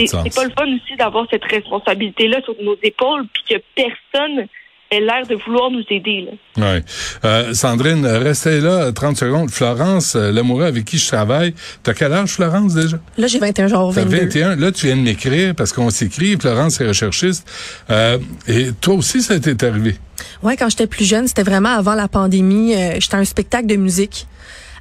c'est 0.07 0.35
pas 0.35 0.45
le 0.45 0.51
fun 0.51 0.75
aussi 0.75 0.95
d'avoir 0.95 1.27
cette 1.29 1.43
responsabilité-là 1.45 2.41
sur 2.43 2.55
nos 2.61 2.77
épaules, 2.83 3.25
puis 3.33 3.43
que 3.49 3.63
personne 3.75 4.47
ait 4.91 4.99
l'air 5.01 5.25
de 5.29 5.35
vouloir 5.45 5.69
nous 5.71 5.83
aider. 5.89 6.27
Là. 6.57 6.63
Ouais. 6.73 6.83
Euh, 7.25 7.53
Sandrine, 7.53 8.05
restez 8.05 8.61
là 8.61 8.91
30 8.91 9.17
secondes. 9.17 9.49
Florence, 9.49 10.15
euh, 10.15 10.31
l'amoureux 10.31 10.65
avec 10.65 10.85
qui 10.85 10.97
je 10.97 11.07
travaille, 11.07 11.53
t'as 11.83 11.93
quel 11.93 12.13
âge, 12.13 12.29
Florence, 12.31 12.73
déjà? 12.73 12.97
Là, 13.17 13.27
j'ai 13.27 13.39
21 13.39 13.67
jours, 13.67 13.91
T'as 13.93 14.01
22. 14.03 14.17
21. 14.17 14.55
Là, 14.55 14.71
tu 14.71 14.87
viens 14.87 14.95
de 14.97 15.01
m'écrire 15.01 15.53
parce 15.55 15.73
qu'on 15.73 15.89
s'écrit. 15.89 16.37
Florence 16.39 16.79
est 16.81 16.87
recherchiste. 16.87 17.47
Euh, 17.89 18.17
et 18.47 18.69
toi 18.79 18.95
aussi, 18.95 19.21
ça 19.21 19.39
t'est 19.39 19.63
arrivé? 19.63 19.95
Ouais, 20.41 20.55
quand 20.57 20.69
j'étais 20.69 20.87
plus 20.87 21.05
jeune, 21.05 21.27
c'était 21.27 21.43
vraiment 21.43 21.75
avant 21.77 21.93
la 21.93 22.07
pandémie. 22.07 22.73
euh, 22.75 22.95
j'étais 22.99 23.15
à 23.15 23.19
un 23.19 23.25
spectacle 23.25 23.67
de 23.67 23.75
musique 23.75 24.25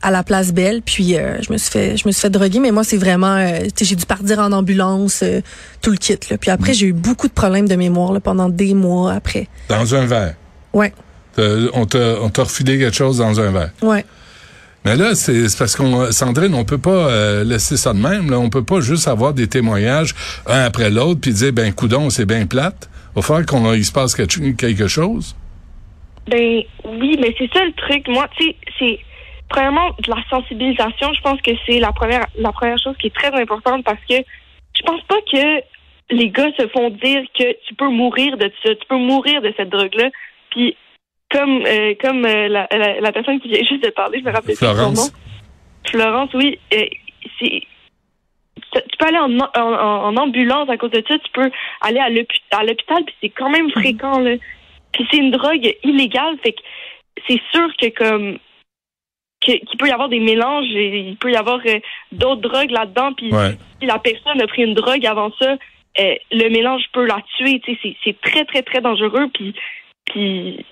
à 0.06 0.12
la 0.12 0.22
place 0.22 0.54
Belle, 0.54 0.82
puis 0.82 1.16
euh, 1.16 1.42
je 1.42 1.52
me 1.52 1.58
suis 1.58 1.68
fait 1.68 1.96
je 1.96 2.06
me 2.06 2.12
suis 2.12 2.20
fait 2.20 2.30
droguer 2.30 2.60
mais 2.60 2.70
moi 2.70 2.84
c'est 2.84 2.96
vraiment 2.96 3.34
euh, 3.34 3.62
tu 3.64 3.70
sais, 3.74 3.84
j'ai 3.86 3.96
dû 3.96 4.06
partir 4.06 4.38
en 4.38 4.52
ambulance 4.52 5.24
euh, 5.24 5.40
tout 5.82 5.90
le 5.90 5.96
kit 5.96 6.16
là. 6.30 6.38
Puis 6.38 6.48
après 6.48 6.74
j'ai 6.74 6.86
eu 6.86 6.92
beaucoup 6.92 7.26
de 7.26 7.32
problèmes 7.32 7.66
de 7.66 7.74
mémoire 7.74 8.12
là, 8.12 8.20
pendant 8.20 8.48
des 8.48 8.72
mois 8.72 9.14
après. 9.14 9.48
Dans 9.68 9.96
un 9.96 10.06
verre? 10.06 10.34
Ouais. 10.72 10.92
On 11.74 11.86
t'a 11.86 12.20
on 12.22 12.28
t'a 12.30 12.44
refilé 12.44 12.78
quelque 12.78 12.94
chose 12.96 13.18
dans 13.18 13.40
un 13.40 13.50
verre? 13.50 13.72
Ouais. 13.82 14.04
Mais 14.84 14.94
là, 14.94 15.16
c'est 15.16 15.48
parce 15.58 15.74
qu'on, 15.74 16.12
Sandrine, 16.12 16.54
on 16.54 16.64
peut 16.64 16.78
pas 16.78 17.10
euh, 17.10 17.42
laisser 17.42 17.76
ça 17.76 17.92
de 17.92 17.98
même. 17.98 18.30
Là. 18.30 18.38
On 18.38 18.50
peut 18.50 18.62
pas 18.62 18.80
juste 18.80 19.08
avoir 19.08 19.34
des 19.34 19.48
témoignages 19.48 20.14
un 20.46 20.60
après 20.60 20.90
l'autre 20.90 21.20
puis 21.20 21.32
dire 21.32 21.52
ben 21.52 21.72
coudon, 21.72 22.08
c'est 22.10 22.26
bien 22.26 22.46
plate. 22.46 22.88
Va 23.16 23.22
falloir 23.22 23.44
qu'on 23.44 23.72
il 23.72 23.84
se 23.84 23.90
passe 23.90 24.14
quelque, 24.14 24.52
quelque 24.52 24.86
chose. 24.86 25.34
Ben 26.30 26.62
oui, 26.84 27.18
mais 27.20 27.34
c'est 27.36 27.50
ça 27.52 27.64
le 27.64 27.72
truc. 27.72 28.06
Moi, 28.08 28.28
tu 28.38 28.46
sais, 28.46 28.56
c'est 28.78 28.98
premièrement 29.48 29.90
de 29.98 30.10
la 30.10 30.22
sensibilisation. 30.30 31.12
Je 31.14 31.20
pense 31.20 31.40
que 31.42 31.52
c'est 31.66 31.78
la 31.80 31.92
première 31.92 32.26
la 32.38 32.52
première 32.52 32.78
chose 32.78 32.96
qui 32.98 33.08
est 33.08 33.14
très 33.14 33.32
importante 33.40 33.84
parce 33.84 34.00
que 34.08 34.16
je 34.16 34.82
pense 34.84 35.02
pas 35.02 35.20
que 35.32 35.62
les 36.10 36.28
gars 36.30 36.50
se 36.58 36.66
font 36.68 36.90
dire 36.90 37.22
que 37.38 37.52
tu 37.66 37.74
peux 37.74 37.88
mourir 37.88 38.36
de 38.36 38.50
ça, 38.62 38.74
tu 38.74 38.86
peux 38.88 38.96
mourir 38.96 39.42
de 39.42 39.52
cette 39.56 39.70
drogue-là. 39.70 40.10
Puis 40.50 40.76
comme 41.30 41.64
euh, 41.66 41.94
comme 42.00 42.24
euh, 42.24 42.48
la, 42.48 42.68
la, 42.70 43.00
la 43.00 43.12
personne 43.12 43.40
qui 43.40 43.48
vient 43.48 43.64
juste 43.64 43.82
de 43.84 43.90
parler, 43.90 44.20
je 44.20 44.24
me 44.24 44.30
rappelle 44.30 44.54
plus 44.56 44.66
son 44.66 44.74
Florence. 44.74 45.12
nom. 45.12 45.18
Florence, 45.90 46.30
oui, 46.34 46.58
euh, 46.74 46.86
c'est 47.40 47.62
tu 48.72 48.96
peux 48.98 49.06
aller 49.06 49.18
en, 49.18 49.38
en, 49.38 49.48
en- 49.54 50.04
en 50.08 50.16
ambulance 50.16 50.68
à 50.70 50.76
cause 50.76 50.90
de 50.90 51.02
ça, 51.06 51.18
tu 51.18 51.30
peux 51.32 51.50
aller 51.82 51.98
à 52.00 52.08
l'hôpi- 52.10 52.40
à 52.50 52.64
l'hôpital, 52.64 53.04
puis 53.04 53.14
c'est 53.22 53.28
quand 53.30 53.50
même 53.50 53.70
fréquent. 53.70 54.18
Là. 54.20 54.36
Puis 54.92 55.06
c'est 55.10 55.18
une 55.18 55.30
drogue 55.30 55.74
illégale, 55.82 56.36
fait 56.42 56.52
que 56.52 56.60
c'est 57.28 57.40
sûr 57.52 57.68
que 57.80 57.88
comme 57.90 58.38
qu'il 59.40 59.60
peut 59.78 59.88
y 59.88 59.92
avoir 59.92 60.08
des 60.08 60.20
mélanges, 60.20 60.70
et 60.74 60.98
il 61.10 61.16
peut 61.16 61.30
y 61.30 61.36
avoir 61.36 61.60
euh, 61.66 61.78
d'autres 62.12 62.40
drogues 62.42 62.70
là-dedans, 62.70 63.12
puis 63.12 63.32
Ouais. 63.32 63.56
si 63.80 63.86
la 63.86 63.98
personne 63.98 64.40
a 64.40 64.46
pris 64.46 64.62
une 64.64 64.74
drogue 64.74 65.04
avant 65.06 65.30
ça, 65.40 65.56
euh, 66.00 66.14
le 66.32 66.48
mélange 66.50 66.82
peut 66.92 67.06
la 67.06 67.22
tuer. 67.36 67.60
Tu 67.60 67.72
sais, 67.72 67.78
c'est 67.82 67.96
c'est 68.04 68.20
très 68.20 68.44
très 68.44 68.62
très 68.62 68.80
dangereux, 68.80 69.28
puis 69.32 69.54
puis 70.06 70.64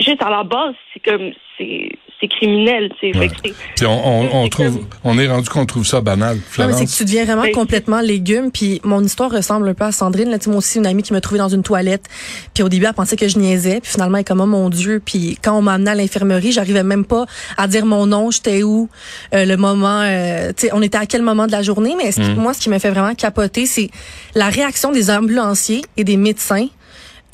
juste 0.00 0.22
à 0.22 0.30
la 0.30 0.44
base, 0.44 0.74
c'est 0.94 1.00
comme 1.08 1.30
c'est 1.58 1.90
c'est 2.20 2.28
criminel. 2.28 2.92
C'est 3.00 3.16
Ouais. 3.16 3.28
fait 3.30 3.34
que 3.34 3.34
c'est- 3.48 3.54
Puis 3.76 3.86
on, 3.86 4.06
on, 4.06 4.42
on 4.44 4.48
trouve, 4.50 4.76
comme- 4.76 4.86
on 5.04 5.18
est 5.18 5.26
rendu 5.26 5.48
qu'on 5.48 5.64
trouve 5.64 5.86
ça 5.86 6.02
banal, 6.02 6.36
Non, 6.36 6.36
mais 6.36 6.42
c'est 6.50 6.52
Florence. 6.52 6.92
que 6.92 6.96
tu 6.98 7.04
deviens 7.06 7.24
vraiment 7.24 7.42
Oui. 7.44 7.52
complètement 7.52 8.00
légume. 8.02 8.50
Puis 8.52 8.78
mon 8.84 9.02
histoire 9.02 9.30
ressemble 9.30 9.66
un 9.70 9.72
peu 9.72 9.84
à 9.84 9.92
Sandrine. 9.92 10.28
Là, 10.28 10.38
Tu 10.38 10.44
sais, 10.44 10.50
moi 10.50 10.58
aussi, 10.58 10.76
une 10.76 10.86
amie 10.86 11.02
qui 11.02 11.14
m'a 11.14 11.22
trouvée 11.22 11.38
dans 11.38 11.48
une 11.48 11.62
toilette. 11.62 12.04
Puis 12.52 12.62
au 12.62 12.68
début, 12.68 12.84
elle 12.84 12.92
pensait 12.92 13.16
que 13.16 13.26
je 13.26 13.38
niaisais. 13.38 13.80
Puis 13.80 13.92
finalement, 13.92 14.18
elle 14.18 14.20
est 14.20 14.24
comme, 14.24 14.42
oh 14.42 14.46
mon 14.46 14.68
Dieu. 14.68 15.00
Puis 15.02 15.38
quand 15.42 15.56
on 15.56 15.62
m'a 15.62 15.72
amené 15.72 15.92
à 15.92 15.94
l'infirmerie, 15.94 16.52
j'arrivais 16.52 16.82
même 16.84 17.06
pas 17.06 17.24
à 17.56 17.66
dire 17.68 17.86
mon 17.86 18.04
nom, 18.06 18.30
j'étais 18.30 18.62
où, 18.64 18.90
euh, 19.34 19.46
le 19.46 19.56
moment, 19.56 20.02
euh, 20.02 20.52
tu 20.54 20.66
sais, 20.66 20.72
on 20.74 20.82
était 20.82 20.98
à 20.98 21.06
quel 21.06 21.22
moment 21.22 21.46
de 21.46 21.52
la 21.52 21.62
journée. 21.62 21.94
Mais 21.96 22.12
ce 22.12 22.20
qui- 22.20 22.34
moi, 22.34 22.52
ce 22.52 22.60
qui 22.60 22.68
me 22.68 22.78
fait 22.78 22.90
vraiment 22.90 23.14
capoter, 23.14 23.64
c'est 23.64 23.88
la 24.34 24.50
réaction 24.50 24.92
des 24.92 25.10
ambulanciers 25.10 25.80
et 25.96 26.04
des 26.04 26.18
médecins. 26.18 26.66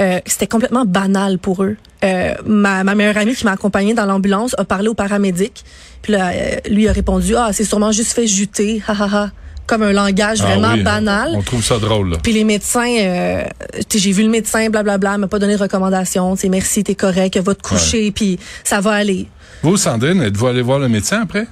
Euh, 0.01 0.21
c'était 0.27 0.47
complètement 0.47 0.85
banal 0.85 1.39
pour 1.39 1.65
eux. 1.65 1.77
Euh, 2.05 2.35
ma, 2.45 2.85
ma 2.85 2.95
meilleure 2.95 3.17
amie 3.17 3.35
qui 3.35 3.45
m'a 3.45 3.53
accompagnée 3.53 3.95
dans 3.95 4.05
l'ambulance 4.05 4.55
a 4.59 4.65
parlé 4.65 4.89
au 4.89 4.95
paramédic. 4.95 5.65
Puis 6.03 6.13
là, 6.13 6.31
euh, 6.31 6.57
lui 6.69 6.87
a 6.89 6.93
répondu 6.93 7.35
ah 7.37 7.51
c'est 7.53 7.65
sûrement 7.65 7.93
juste 7.93 8.13
fait 8.13 8.27
juter, 8.27 8.83
ha 8.87 8.93
ha 8.93 9.09
ha, 9.11 9.31
comme 9.67 9.83
un 9.83 9.93
langage 9.93 10.39
Ah 10.43 10.49
vraiment 10.49 10.75
oui, 10.75 10.83
banal. 10.83 11.31
On 11.35 11.43
trouve 11.43 11.63
ça 11.63 11.79
drôle, 11.79 12.11
là. 12.11 12.19
Puis 12.23 12.33
les 12.33 12.45
médecins, 12.45 12.87
euh, 12.87 13.45
tu 13.89 13.97
sais, 13.97 13.99
j'ai 13.99 14.13
vu 14.13 14.23
le 14.23 14.29
médecin, 14.29 14.69
blablabla, 14.69 15.15
elle 15.15 15.21
m'a 15.21 15.29
pas 15.29 15.39
donné 15.39 15.57
de 15.57 15.63
recommandation. 15.63 16.37
C'est 16.37 16.51
merci, 16.51 16.85
t'es 16.85 16.95
correct, 16.95 17.39
va 17.39 17.55
te 17.55 17.63
coucher, 17.63 18.11
puis 18.11 18.39
ça 18.65 18.81
va 18.81 18.93
aller. 18.93 19.27
Vous, 19.63 19.79
Sandrine, 19.79 20.21
êtes-vous 20.23 20.47
allé 20.47 20.61
voir 20.61 20.79
le 20.79 20.89
médecin 20.89 21.23
après? 21.23 21.47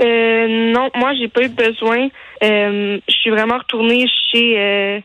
Euh, 0.00 0.72
non, 0.72 0.88
moi, 0.94 1.12
j'ai 1.18 1.28
pas 1.28 1.42
eu 1.42 1.48
besoin. 1.48 2.08
Euh, 2.42 2.98
je 3.06 3.14
suis 3.14 3.30
vraiment 3.30 3.58
retournée 3.58 4.06
chez 4.32 5.02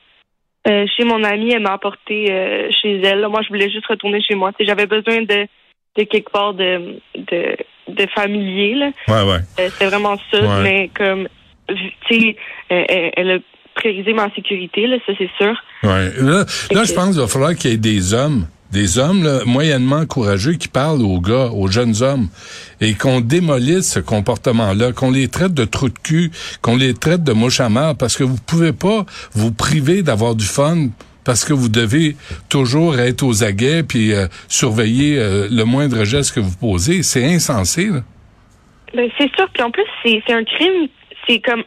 euh, 0.68 0.86
chez 0.96 1.04
mon 1.04 1.24
amie. 1.24 1.54
Elle 1.54 1.62
m'a 1.62 1.74
apporté 1.74 2.32
euh, 2.32 2.70
chez 2.82 3.02
elle. 3.02 3.28
Moi, 3.28 3.42
je 3.44 3.50
voulais 3.50 3.70
juste 3.70 3.88
retourner 3.88 4.22
chez 4.22 4.36
moi. 4.36 4.52
J'avais 4.60 4.86
besoin 4.86 5.22
de, 5.22 5.48
de 5.98 6.04
quelque 6.04 6.32
part 6.32 6.54
de, 6.54 7.00
de, 7.16 7.58
de 7.88 8.08
familier. 8.14 8.76
Là. 8.76 8.92
Ouais, 9.08 9.32
ouais. 9.32 9.40
Euh, 9.60 9.70
C'était 9.70 9.88
vraiment 9.88 10.18
ça. 10.32 10.40
Ouais. 10.40 10.64
Mais 10.64 10.90
comme, 10.94 11.28
tu 11.68 11.86
sais, 12.10 12.36
elle, 12.70 13.32
a 13.32 13.38
priorisé 13.76 14.14
ma 14.14 14.30
sécurité, 14.36 14.88
là, 14.88 14.98
ça, 15.06 15.14
c'est 15.18 15.30
sûr. 15.38 15.56
Ouais. 15.84 16.10
Là, 16.18 16.46
là 16.72 16.84
je 16.84 16.94
pense 16.94 17.12
qu'il 17.12 17.22
va 17.22 17.28
falloir 17.28 17.56
qu'il 17.56 17.72
y 17.72 17.74
ait 17.74 17.78
des 17.78 18.14
hommes, 18.14 18.46
des 18.72 18.98
hommes 18.98 19.42
moyennement 19.46 20.06
courageux 20.06 20.54
qui 20.54 20.68
parlent 20.68 21.02
aux 21.02 21.20
gars, 21.20 21.50
aux 21.52 21.68
jeunes 21.68 22.02
hommes, 22.02 22.28
et 22.80 22.94
qu'on 22.94 23.22
démolisse 23.22 23.94
ce 23.94 24.00
comportement-là, 24.00 24.92
qu'on 24.92 25.12
les 25.12 25.28
traite 25.28 25.54
de 25.54 25.66
trous 25.66 25.90
de 25.90 26.00
cul, 26.00 26.32
qu'on 26.62 26.78
les 26.78 26.94
traite 26.94 27.24
de 27.24 27.34
mouches 27.34 27.60
à 27.60 27.70
marre, 27.70 27.96
parce 27.96 28.18
que 28.18 28.24
vous 28.24 28.40
pouvez 28.48 28.74
pas 28.74 29.06
vous 29.34 29.52
priver 29.52 30.04
d'avoir 30.04 30.36
du 30.36 30.46
fun 30.46 30.88
parce 31.24 31.46
que 31.46 31.54
vous 31.54 31.70
devez 31.70 32.16
toujours 32.50 32.98
être 33.00 33.24
aux 33.24 33.44
aguets 33.44 33.84
puis 33.84 34.14
euh, 34.14 34.28
surveiller 34.48 35.20
euh, 35.20 35.48
le 35.52 35.64
moindre 35.66 36.04
geste 36.04 36.34
que 36.34 36.40
vous 36.40 36.56
posez. 36.58 37.04
C'est 37.04 37.26
insensé. 37.26 37.88
Là. 37.88 38.02
Ben, 38.94 39.10
c'est 39.18 39.32
sûr. 39.36 39.48
Puis 39.54 39.64
en 39.64 39.72
plus, 39.72 39.86
c'est 40.04 40.34
un 40.34 40.44
crime. 40.44 40.88
C'est 41.28 41.40
comme 41.40 41.64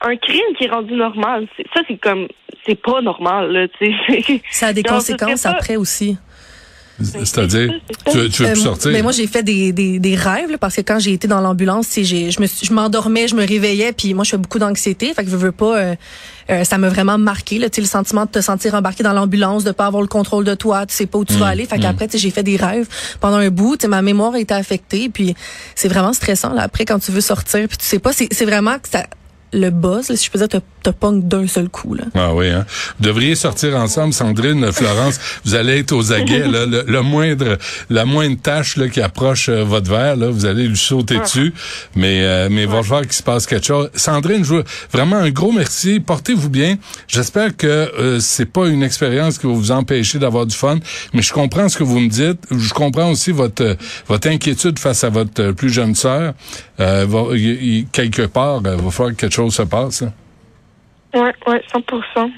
un 0.00 0.16
crime 0.16 0.54
qui 0.56 0.64
est 0.64 0.70
rendu 0.70 0.94
normal. 0.94 1.46
Ça, 1.74 1.80
c'est 1.88 1.98
comme, 1.98 2.28
c'est 2.66 2.80
pas 2.80 3.00
normal. 3.02 3.52
Là, 3.52 3.66
tu 3.78 3.92
sais. 4.08 4.42
Ça 4.52 4.66
a 4.68 4.72
des 4.72 4.82
conséquences 4.82 5.46
après 5.46 5.76
aussi. 5.76 6.16
C'est-à-dire, 7.00 7.72
tu, 8.12 8.12
tu 8.12 8.16
veux 8.18 8.28
plus 8.28 8.44
Euh, 8.44 8.54
sortir. 8.54 8.92
Mais 8.92 9.02
moi, 9.02 9.10
j'ai 9.10 9.26
fait 9.26 9.42
des, 9.42 9.72
des, 9.72 9.98
des 9.98 10.14
rêves, 10.14 10.50
là, 10.52 10.58
parce 10.58 10.76
que 10.76 10.82
quand 10.82 11.00
j'ai 11.00 11.12
été 11.14 11.26
dans 11.26 11.40
l'ambulance, 11.40 11.88
tu 11.88 11.94
sais, 11.94 12.04
j'ai- 12.04 12.30
je 12.30 12.40
me 12.40 12.46
je 12.46 12.72
m'endormais, 12.72 13.26
je 13.26 13.34
me 13.34 13.44
réveillais, 13.44 13.92
puis 13.92 14.14
moi, 14.14 14.22
je 14.24 14.30
fais 14.30 14.36
beaucoup 14.36 14.60
d'anxiété, 14.60 15.12
fait 15.12 15.24
que 15.24 15.30
je 15.30 15.36
veux 15.36 15.50
pas, 15.52 15.78
euh, 15.78 15.94
euh, 16.50 16.64
ça 16.64 16.78
m'a 16.78 16.88
vraiment 16.90 17.18
marqué, 17.18 17.58
là, 17.58 17.68
tu 17.70 17.76
sais, 17.76 17.80
le 17.80 17.88
sentiment 17.88 18.26
de 18.26 18.30
te 18.30 18.40
sentir 18.40 18.74
embarqué 18.74 19.02
dans 19.02 19.14
l'ambulance, 19.14 19.64
de 19.64 19.72
pas 19.72 19.86
avoir 19.86 20.02
le 20.02 20.06
contrôle 20.08 20.44
de 20.44 20.54
toi, 20.54 20.86
tu 20.86 20.94
sais 20.94 21.06
pas 21.06 21.18
où 21.18 21.24
tu 21.24 21.34
vas 21.34 21.46
aller, 21.46 21.66
fait 21.66 21.78
qu'après, 21.80 22.06
tu 22.06 22.12
sais, 22.12 22.18
j'ai 22.18 22.30
fait 22.30 22.44
des 22.44 22.56
rêves 22.56 22.86
pendant 23.20 23.38
un 23.38 23.50
bout, 23.50 23.76
tu 23.76 23.82
sais, 23.82 23.88
ma 23.88 24.02
mémoire 24.02 24.34
a 24.34 24.38
été 24.38 24.54
affectée, 24.54 25.08
puis 25.08 25.34
c'est 25.74 25.88
vraiment 25.88 26.12
stressant, 26.12 26.52
là, 26.52 26.62
après, 26.62 26.84
quand 26.84 27.00
tu 27.00 27.10
veux 27.10 27.20
sortir, 27.22 27.66
puis 27.68 27.78
tu 27.78 27.84
sais 27.86 27.98
pas, 27.98 28.12
c'est 28.12 28.28
c'est 28.32 28.44
vraiment 28.44 28.78
que 28.78 28.88
ça, 28.88 29.06
le 29.52 29.70
buzz, 29.70 30.08
là, 30.08 30.16
si 30.16 30.26
je 30.26 30.30
peux 30.30 30.38
dire, 30.38 30.48
te, 30.48 30.56
te 30.82 30.90
pogne 30.90 31.22
d'un 31.28 31.46
seul 31.46 31.68
coup, 31.68 31.94
là. 31.94 32.04
Ah 32.14 32.34
oui, 32.34 32.48
hein. 32.48 32.64
Vous 32.98 33.06
devriez 33.06 33.34
sortir 33.34 33.76
ensemble, 33.76 34.12
Sandrine, 34.12 34.72
Florence. 34.72 35.18
vous 35.44 35.54
allez 35.54 35.78
être 35.80 35.92
aux 35.92 36.12
aguets, 36.12 36.46
là. 36.48 36.66
Le, 36.66 36.84
le 36.86 37.02
moindre, 37.02 37.58
la 37.90 38.04
moindre 38.04 38.36
tâche 38.40 38.76
là, 38.76 38.88
qui 38.88 39.00
approche 39.00 39.48
euh, 39.48 39.64
votre 39.64 39.90
verre, 39.90 40.16
là, 40.16 40.28
vous 40.30 40.46
allez 40.46 40.66
lui 40.66 40.76
sauter 40.76 41.18
dessus. 41.18 41.52
Mais, 41.96 42.22
euh, 42.22 42.48
mais 42.50 42.62
il 42.62 42.68
va 42.68 42.82
falloir 42.82 43.02
qu'il 43.02 43.12
se 43.12 43.22
passe 43.22 43.46
quelque 43.46 43.66
chose. 43.66 43.90
Sandrine, 43.94 44.44
je 44.44 44.54
veux 44.54 44.64
vraiment 44.92 45.16
un 45.16 45.30
gros 45.30 45.52
merci. 45.52 46.00
Portez-vous 46.00 46.48
bien. 46.50 46.76
J'espère 47.08 47.56
que 47.56 47.66
euh, 47.66 48.20
c'est 48.20 48.46
pas 48.46 48.66
une 48.68 48.82
expérience 48.82 49.38
qui 49.38 49.46
va 49.46 49.52
vous 49.52 49.70
empêcher 49.70 50.18
d'avoir 50.18 50.46
du 50.46 50.54
fun. 50.56 50.78
Mais 51.12 51.22
je 51.22 51.32
comprends 51.32 51.68
ce 51.68 51.76
que 51.78 51.84
vous 51.84 52.00
me 52.00 52.08
dites. 52.08 52.40
Je 52.50 52.72
comprends 52.72 53.10
aussi 53.10 53.32
votre 53.32 53.76
votre 54.08 54.28
inquiétude 54.28 54.78
face 54.78 55.04
à 55.04 55.10
votre 55.10 55.42
euh, 55.42 55.52
plus 55.52 55.70
jeune 55.70 55.94
sœur. 55.94 56.34
Euh, 56.80 57.04
va- 57.08 57.26
il- 57.36 57.62
il- 57.62 57.86
quelque 57.92 58.22
part, 58.22 58.60
il 58.64 58.70
va 58.70 58.90
falloir 58.90 59.14
que 59.14 59.20
quelque 59.20 59.34
chose 59.34 59.41
se 59.50 59.62
passe. 59.62 60.02
hein? 60.02 60.12
Ouais, 61.14 61.32
ouais, 61.46 61.62
100 61.70 61.80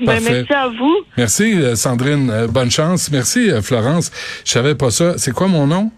Ben, 0.05 0.21
merci 0.21 0.53
à 0.53 0.67
vous. 0.69 0.97
Merci, 1.17 1.55
euh, 1.61 1.77
Sandrine. 1.77 2.29
Euh, 2.31 2.49
bonne 2.49 2.71
chance. 2.73 3.09
Merci, 3.13 3.49
euh, 3.51 3.63
Florence. 3.63 4.11
Je 4.45 4.51
savais 4.51 4.75
pas 4.75 4.91
ça. 4.91 5.15
C'est 5.17 5.31
quoi 5.33 5.47
mon 5.47 5.69
nom? 5.69 5.93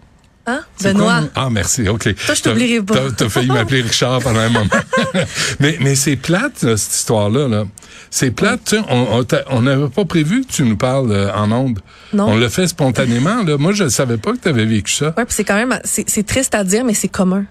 Hein? 0.45 0.61
Benoît. 0.83 1.21
quoi 1.21 1.29
Ah, 1.35 1.49
merci. 1.49 1.89
OK. 1.89 2.03
Toi, 2.25 2.35
je 2.35 2.41
t'oublierai 2.43 2.81
pas. 2.83 2.93
T'as- 2.93 3.11
T'as 3.17 3.29
failli 3.29 3.47
m'appeler 3.47 3.81
Richard 3.81 4.19
pendant 4.21 4.39
un 4.41 4.49
moment. 4.49 4.69
mais 5.59 5.77
mais 5.81 5.95
c'est 5.95 6.15
plate, 6.17 6.61
là, 6.61 6.77
cette 6.77 6.93
histoire-là. 6.93 7.47
Là. 7.47 7.63
C'est 8.11 8.29
plate. 8.31 8.61
tu 8.65 8.75
sais, 8.77 8.81
On 8.89 9.07
on 9.17 9.23
t'a- 9.23 9.43
on 9.49 9.63
n'avait 9.63 9.89
pas 9.89 10.05
prévu 10.05 10.45
que 10.45 10.51
tu 10.53 10.63
nous 10.63 10.77
parles 10.77 11.11
euh, 11.11 11.33
en 11.33 11.51
ondes. 11.51 11.79
Non. 12.13 12.29
On 12.29 12.37
l'a 12.37 12.47
fait 12.49 12.67
spontanément. 12.67 13.43
Là. 13.43 13.57
Moi, 13.57 13.73
je 13.73 13.85
ne 13.85 13.89
savais 13.89 14.17
pas 14.17 14.33
que 14.33 14.37
tu 14.37 14.47
avais 14.49 14.65
vécu 14.65 14.93
ça. 14.93 15.07
Ouais, 15.17 15.25
puis 15.25 15.33
c'est 15.33 15.43
quand 15.43 15.55
même, 15.55 15.79
c'est 15.83 16.07
c'est 16.07 16.23
triste 16.25 16.53
à 16.53 16.63
dire, 16.63 16.85
mais 16.85 16.93
c'est 16.93 17.09
commun. 17.09 17.45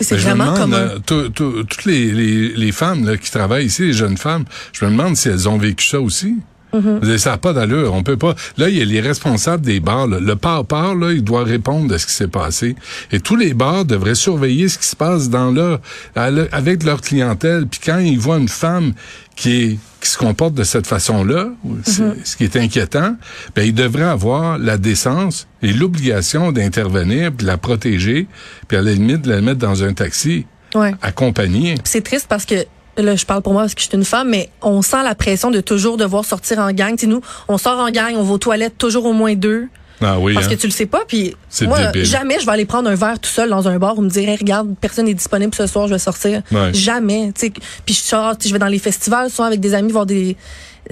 C'est 0.00 0.16
me 0.16 0.20
vraiment 0.20 0.52
demande, 0.54 0.74
euh, 0.74 0.98
tout- 1.06 1.28
tout- 1.30 1.64
toutes 1.64 1.84
les, 1.84 2.10
les, 2.12 2.48
les 2.48 2.72
femmes 2.72 3.04
là, 3.06 3.16
qui 3.16 3.30
travaillent 3.30 3.66
ici, 3.66 3.82
les 3.82 3.92
jeunes 3.92 4.16
femmes, 4.16 4.44
je 4.72 4.84
me 4.84 4.90
demande 4.90 5.16
si 5.16 5.28
elles 5.28 5.48
ont 5.48 5.58
vécu 5.58 5.86
ça 5.86 6.00
aussi. 6.00 6.34
Mm-hmm. 6.74 7.16
Ça 7.18 7.30
n'a 7.30 7.38
pas 7.38 7.52
d'allure. 7.52 7.94
On 7.94 8.02
peut 8.02 8.16
pas. 8.16 8.34
Là, 8.58 8.68
il 8.68 8.76
y 8.78 8.82
a 8.82 8.84
les 8.84 9.00
responsables 9.00 9.64
des 9.64 9.80
bars. 9.80 10.06
là. 10.06 10.18
Le 10.20 10.36
par-par, 10.36 10.94
là, 10.94 11.12
il 11.12 11.22
doit 11.22 11.44
répondre 11.44 11.88
de 11.88 11.96
ce 11.98 12.06
qui 12.06 12.12
s'est 12.12 12.28
passé. 12.28 12.74
Et 13.12 13.20
tous 13.20 13.36
les 13.36 13.54
bars 13.54 13.84
devraient 13.84 14.14
surveiller 14.14 14.68
ce 14.68 14.78
qui 14.78 14.86
se 14.86 14.96
passe 14.96 15.30
dans 15.30 15.50
leur, 15.50 15.80
à 16.16 16.30
le- 16.30 16.48
avec 16.54 16.82
leur 16.82 17.00
clientèle. 17.00 17.66
Puis 17.66 17.80
quand 17.84 17.98
ils 17.98 18.18
voient 18.18 18.38
une 18.38 18.48
femme 18.48 18.92
qui 19.36 19.52
est 19.62 19.78
qui 20.00 20.10
se 20.10 20.18
comporte 20.18 20.52
de 20.52 20.64
cette 20.64 20.86
façon-là, 20.86 21.48
c'est- 21.84 22.02
Mm-hmm. 22.02 22.14
ce 22.24 22.36
qui 22.36 22.44
est 22.44 22.56
inquiétant, 22.56 23.16
ben 23.56 23.62
ils 23.66 23.72
devraient 23.72 24.02
avoir 24.02 24.58
la 24.58 24.76
décence 24.76 25.46
et 25.62 25.72
l'obligation 25.72 26.52
d'intervenir, 26.52 27.30
puis 27.32 27.46
de 27.46 27.50
la 27.50 27.56
protéger, 27.56 28.26
puis 28.68 28.76
à 28.76 28.82
la 28.82 28.92
limite 28.92 29.22
de 29.22 29.30
la 29.30 29.40
mettre 29.40 29.60
dans 29.60 29.82
un 29.82 29.94
taxi 29.94 30.44
Ouais. 30.74 30.92
accompagné. 31.00 31.76
C'est 31.84 32.02
triste 32.02 32.26
parce 32.28 32.44
que 32.44 32.56
là, 32.96 33.16
je 33.16 33.24
parle 33.24 33.42
pour 33.42 33.52
moi 33.52 33.62
parce 33.62 33.74
que 33.74 33.80
je 33.82 33.88
suis 33.88 33.96
une 33.96 34.04
femme, 34.04 34.28
mais 34.30 34.50
on 34.62 34.82
sent 34.82 35.02
la 35.02 35.14
pression 35.14 35.50
de 35.50 35.60
toujours 35.60 35.96
devoir 35.96 36.24
sortir 36.24 36.58
en 36.58 36.70
gang. 36.72 36.96
Tu 36.96 37.02
sais, 37.02 37.06
nous, 37.06 37.20
on 37.48 37.58
sort 37.58 37.78
en 37.78 37.90
gang, 37.90 38.14
on 38.16 38.22
va 38.22 38.32
aux 38.34 38.38
toilettes 38.38 38.78
toujours 38.78 39.04
au 39.06 39.12
moins 39.12 39.34
deux. 39.34 39.68
Ah 40.00 40.18
oui, 40.18 40.34
Parce 40.34 40.46
hein? 40.46 40.50
que 40.50 40.54
tu 40.56 40.66
le 40.66 40.72
sais 40.72 40.86
pas, 40.86 41.02
puis 41.06 41.34
moi, 41.62 41.86
débile. 41.86 42.04
jamais 42.04 42.38
je 42.40 42.44
vais 42.44 42.52
aller 42.52 42.64
prendre 42.64 42.90
un 42.90 42.94
verre 42.96 43.18
tout 43.20 43.30
seul 43.30 43.48
dans 43.48 43.68
un 43.68 43.78
bar 43.78 43.96
ou 43.96 44.02
me 44.02 44.10
dire, 44.10 44.28
Hey, 44.28 44.36
regarde, 44.36 44.74
personne 44.80 45.06
n'est 45.06 45.14
disponible 45.14 45.54
ce 45.54 45.66
soir, 45.66 45.86
je 45.86 45.92
vais 45.94 45.98
sortir. 46.00 46.42
Ouais. 46.50 46.74
Jamais. 46.74 47.32
tu 47.34 47.46
sais. 47.46 47.52
Puis 47.86 47.94
je 47.94 48.00
sors, 48.00 48.34
je 48.44 48.52
vais 48.52 48.58
dans 48.58 48.66
les 48.66 48.80
festivals, 48.80 49.30
souvent 49.30 49.44
avec 49.46 49.60
des 49.60 49.72
amis 49.72 49.92
voir 49.92 50.04
des 50.04 50.36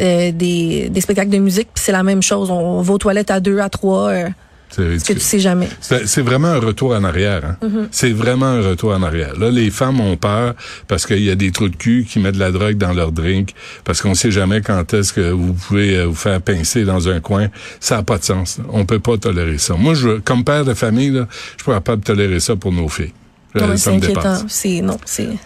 euh, 0.01 0.31
des, 0.33 0.88
des 0.88 1.01
spectacles 1.03 1.31
de 1.31 1.38
musique, 1.38 1.69
puis 1.75 1.83
c'est 1.85 1.93
la 1.93 2.03
même 2.03 2.23
chose. 2.23 2.51
On, 2.51 2.55
on 2.55 2.81
va 2.81 2.95
aux 2.95 2.99
toilettes 2.99 3.31
à 3.31 3.41
deux, 3.41 3.59
à 3.59 3.69
trois, 3.69 4.09
euh, 4.09 4.29
parce 4.77 5.03
que 5.05 5.13
tu 5.15 5.21
sais 5.21 5.39
jamais. 5.39 5.69
C'est 5.81 6.23
vraiment 6.23 6.49
un 6.49 6.59
retour 6.61 6.93
en 6.93 7.05
arrière. 7.05 7.43
Hein? 7.45 7.57
Mm-hmm. 7.63 7.87
C'est 7.91 8.11
vraiment 8.13 8.47
un 8.47 8.63
retour 8.63 8.93
en 8.93 9.03
arrière. 9.03 9.39
Là, 9.39 9.51
les 9.51 9.71
femmes 9.71 10.01
ont 10.01 10.17
peur 10.17 10.55
parce 10.89 11.07
qu'il 11.07 11.23
y 11.23 11.31
a 11.31 11.35
des 11.35 11.51
trous 11.53 11.69
de 11.69 11.77
cul 11.77 12.07
qui 12.09 12.19
mettent 12.19 12.35
de 12.35 12.41
la 12.41 12.51
drogue 12.51 12.77
dans 12.77 12.93
leur 12.93 13.13
drink, 13.13 13.51
parce 13.85 14.01
qu'on 14.03 14.15
sait 14.15 14.31
jamais 14.31 14.61
quand 14.61 14.93
est-ce 14.95 15.13
que 15.13 15.31
vous 15.31 15.53
pouvez 15.53 15.97
euh, 15.97 16.07
vous 16.07 16.15
faire 16.15 16.41
pincer 16.41 16.85
dans 16.85 17.09
un 17.09 17.21
coin. 17.21 17.49
Ça 17.81 17.97
n'a 17.97 18.03
pas 18.03 18.19
de 18.19 18.25
sens. 18.25 18.59
On 18.71 18.85
peut 18.85 18.99
pas 19.01 19.17
tolérer 19.17 19.59
ça. 19.59 19.75
Moi, 19.75 19.95
je, 19.95 20.19
comme 20.21 20.45
père 20.45 20.65
de 20.65 20.75
famille, 20.75 21.11
là, 21.11 21.27
je 21.31 21.63
suis 21.63 21.67
pas 21.67 21.75
capable 21.75 22.01
de 22.03 22.07
tolérer 22.07 22.41
ça 22.41 22.57
pour 22.57 22.73
nos 22.73 22.89
filles. 22.89 23.13
Euh, 23.57 23.61
Non, 23.61 23.67
ça 23.77 23.77
c'est 23.77 23.97
me 23.97 24.01
dépasse. 24.01 24.45
non. 24.83 24.99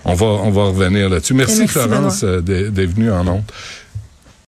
On 0.05 0.15
va, 0.15 0.27
on 0.27 0.51
va 0.51 0.65
revenir 0.65 1.09
là-dessus. 1.09 1.35
Merci, 1.35 1.61
Merci, 1.61 1.73
Florence 1.73 2.23
euh, 2.25 2.41
d'être 2.41 2.95
venue 2.95 3.11
en 3.11 3.27
honte. 3.27 3.53